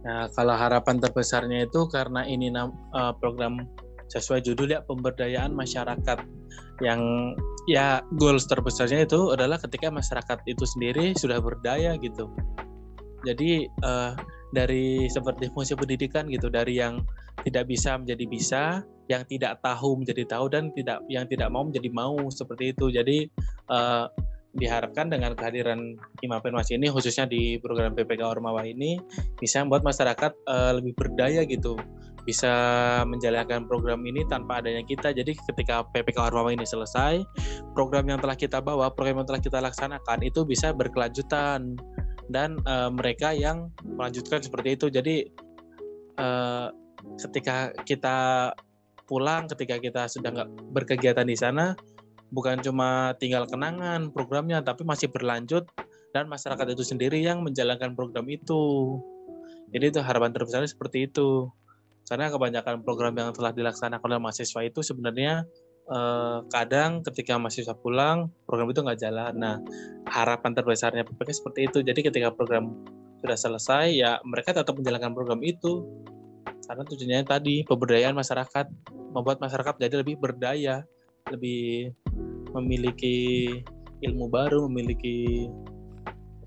Nah, 0.08 0.32
kalau 0.32 0.56
harapan 0.56 1.04
terbesarnya 1.04 1.67
itu 1.67 1.84
karena 1.91 2.23
ini 2.23 2.47
uh, 2.47 3.12
program 3.19 3.67
sesuai 4.12 4.43
judul 4.43 4.72
ya 4.72 4.84
pemberdayaan 4.84 5.54
masyarakat. 5.54 6.20
Yang 6.84 7.02
ya 7.67 8.06
goals 8.15 8.46
terbesarnya 8.46 9.10
itu 9.10 9.34
adalah 9.34 9.58
ketika 9.58 9.89
masyarakat 9.89 10.39
itu 10.46 10.63
sendiri 10.63 11.17
sudah 11.17 11.41
berdaya 11.41 11.98
gitu. 12.00 12.30
Jadi 13.26 13.67
uh, 13.84 14.13
dari 14.56 15.12
seperti 15.12 15.52
fungsi 15.52 15.76
pendidikan 15.76 16.32
gitu 16.32 16.48
dari 16.48 16.80
yang 16.80 17.04
tidak 17.43 17.67
bisa 17.67 18.00
menjadi 18.00 18.26
bisa 18.26 18.63
yang 19.08 19.24
tidak 19.28 19.60
tahu 19.63 20.00
menjadi 20.00 20.24
tahu 20.28 20.52
dan 20.52 20.72
tidak 20.76 21.00
yang 21.12 21.28
tidak 21.28 21.48
mau 21.52 21.67
menjadi 21.67 21.89
mau 21.91 22.15
seperti 22.32 22.72
itu. 22.76 22.91
Jadi 22.93 23.28
uh, 23.72 24.08
diharapkan 24.58 25.12
dengan 25.12 25.38
kehadiran 25.38 26.00
Hima 26.24 26.41
Penwas 26.41 26.74
ini 26.74 26.89
khususnya 26.89 27.30
di 27.30 27.62
program 27.62 27.93
PPK 27.93 28.26
Ormawa 28.26 28.65
ini 28.65 28.98
bisa 29.38 29.62
membuat 29.62 29.86
masyarakat 29.86 30.32
uh, 30.50 30.72
lebih 30.82 30.98
berdaya 30.98 31.46
gitu 31.46 31.78
bisa 32.27 32.51
menjalankan 33.07 33.71
program 33.71 34.03
ini 34.03 34.27
tanpa 34.27 34.59
adanya 34.59 34.83
kita. 34.83 35.15
Jadi 35.15 35.31
ketika 35.47 35.87
PPK 35.95 36.27
Ormawa 36.27 36.51
ini 36.51 36.67
selesai, 36.67 37.23
program 37.71 38.11
yang 38.11 38.19
telah 38.19 38.35
kita 38.35 38.59
bawa, 38.59 38.91
program 38.91 39.23
yang 39.23 39.27
telah 39.31 39.39
kita 39.39 39.63
laksanakan 39.63 40.27
itu 40.27 40.43
bisa 40.43 40.75
berkelanjutan 40.75 41.79
dan 42.27 42.59
uh, 42.67 42.91
mereka 42.91 43.31
yang 43.31 43.71
melanjutkan 43.87 44.43
seperti 44.43 44.75
itu. 44.75 44.91
Jadi 44.91 45.23
uh, 46.19 46.67
ketika 47.15 47.71
kita 47.87 48.51
pulang, 49.07 49.47
ketika 49.47 49.79
kita 49.79 50.11
sedang 50.11 50.51
berkegiatan 50.75 51.23
di 51.23 51.39
sana, 51.39 51.79
bukan 52.35 52.59
cuma 52.59 53.15
tinggal 53.23 53.47
kenangan 53.47 54.11
programnya, 54.11 54.59
tapi 54.59 54.83
masih 54.83 55.07
berlanjut 55.07 55.63
dan 56.11 56.27
masyarakat 56.27 56.75
itu 56.75 56.83
sendiri 56.83 57.23
yang 57.23 57.39
menjalankan 57.39 57.95
program 57.95 58.27
itu. 58.27 58.99
Jadi 59.71 59.95
itu 59.95 59.99
harapan 60.03 60.35
terbesarnya 60.35 60.67
seperti 60.67 61.07
itu. 61.07 61.47
Karena 62.08 62.32
kebanyakan 62.32 62.88
program 62.88 63.13
yang 63.20 63.36
telah 63.36 63.52
dilaksanakan 63.52 64.08
oleh 64.08 64.20
mahasiswa 64.24 64.63
itu 64.63 64.80
sebenarnya 64.80 65.43
eh, 65.91 66.39
kadang 66.50 67.04
ketika 67.04 67.36
mahasiswa 67.36 67.76
pulang 67.76 68.32
program 68.48 68.72
itu 68.72 68.80
nggak 68.82 69.00
jalan. 69.00 69.34
Nah 69.36 69.56
harapan 70.08 70.56
terbesarnya 70.56 71.04
PPK 71.04 71.30
seperti 71.36 71.60
itu. 71.67 71.80
Jadi 71.84 72.00
ketika 72.08 72.32
program 72.32 72.72
sudah 73.17 73.38
selesai 73.38 73.98
ya 73.98 74.22
mereka 74.22 74.54
tetap 74.54 74.78
menjalankan 74.78 75.13
program 75.17 75.41
itu 75.41 75.84
karena 76.67 76.84
tujuannya 76.86 77.26
tadi 77.26 77.56
pemberdayaan 77.65 78.13
masyarakat 78.13 78.65
membuat 79.15 79.41
masyarakat 79.41 79.74
jadi 79.82 80.06
lebih 80.06 80.22
berdaya 80.22 80.86
lebih 81.34 81.91
memiliki 82.54 83.50
ilmu 84.06 84.30
baru 84.30 84.70
memiliki 84.70 85.50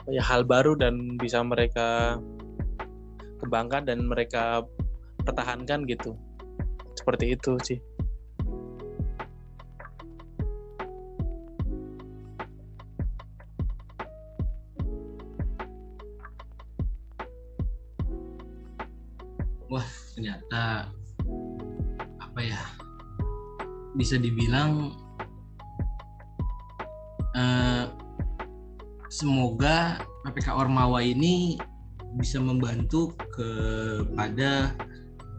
ya 0.08 0.22
hal 0.22 0.46
baru 0.46 0.78
dan 0.78 1.18
bisa 1.18 1.42
mereka 1.42 2.20
kembangkan 3.42 3.88
dan 3.88 4.06
mereka 4.06 4.62
pertahankan 5.30 5.86
gitu. 5.86 6.18
Seperti 6.98 7.38
itu 7.38 7.54
sih. 7.62 7.78
Wah 19.70 19.86
ternyata 20.18 20.90
apa 22.18 22.40
ya? 22.42 22.58
Bisa 23.94 24.18
dibilang 24.18 24.98
uh, 27.38 27.86
semoga 29.06 30.02
PPK 30.26 30.58
Ormawa 30.58 31.06
ini 31.06 31.54
bisa 32.18 32.42
membantu 32.42 33.14
kepada 33.30 34.74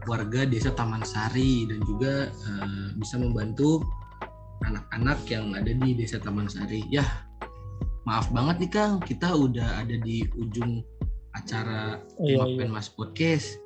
warga 0.06 0.42
desa 0.46 0.74
Taman 0.74 1.02
Sari 1.06 1.66
dan 1.70 1.80
juga 1.86 2.28
uh, 2.28 2.88
bisa 2.98 3.18
membantu 3.18 3.82
anak-anak 4.62 5.18
yang 5.26 5.54
ada 5.54 5.72
di 5.74 5.90
desa 5.94 6.22
Taman 6.22 6.46
Sari. 6.46 6.86
Ya, 6.90 7.04
maaf 8.06 8.30
banget 8.30 8.66
nih 8.66 8.70
Kang, 8.70 8.92
kita 9.02 9.34
udah 9.34 9.82
ada 9.82 9.96
di 9.98 10.26
ujung 10.38 10.82
acara 11.32 11.98
iya, 12.20 12.44
iya. 12.46 12.66
Mas 12.68 12.90
Podcast. 12.90 13.58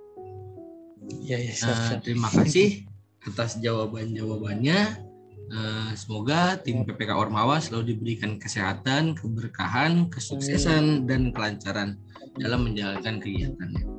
Iya, 1.06 1.38
iya, 1.38 1.54
uh, 1.62 2.02
terima 2.02 2.26
kasih 2.32 2.82
atas 3.26 3.58
jawaban-jawabannya. 3.62 5.06
Uh, 5.46 5.94
semoga 5.94 6.58
tim 6.58 6.82
PPK 6.82 7.14
Ormawa 7.14 7.62
selalu 7.62 7.94
diberikan 7.94 8.34
kesehatan, 8.34 9.14
keberkahan, 9.14 10.10
kesuksesan, 10.10 11.06
dan 11.06 11.30
kelancaran 11.30 12.02
dalam 12.34 12.66
menjalankan 12.66 13.22
kegiatannya. 13.22 13.95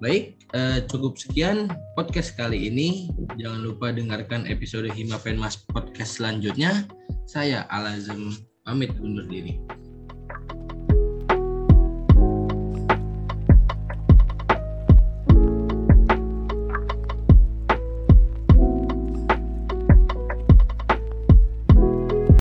Baik, 0.00 0.48
uh, 0.56 0.80
cukup 0.88 1.20
sekian 1.20 1.68
podcast 1.92 2.32
kali 2.32 2.72
ini. 2.72 3.12
Jangan 3.36 3.60
lupa 3.60 3.92
dengarkan 3.92 4.48
episode 4.48 4.88
Hima 4.88 5.20
Penmas 5.20 5.60
podcast 5.60 6.16
selanjutnya. 6.16 6.88
Saya 7.28 7.68
Alazem 7.68 8.32
pamit 8.64 8.96
undur 8.96 9.28
diri. 9.28 9.60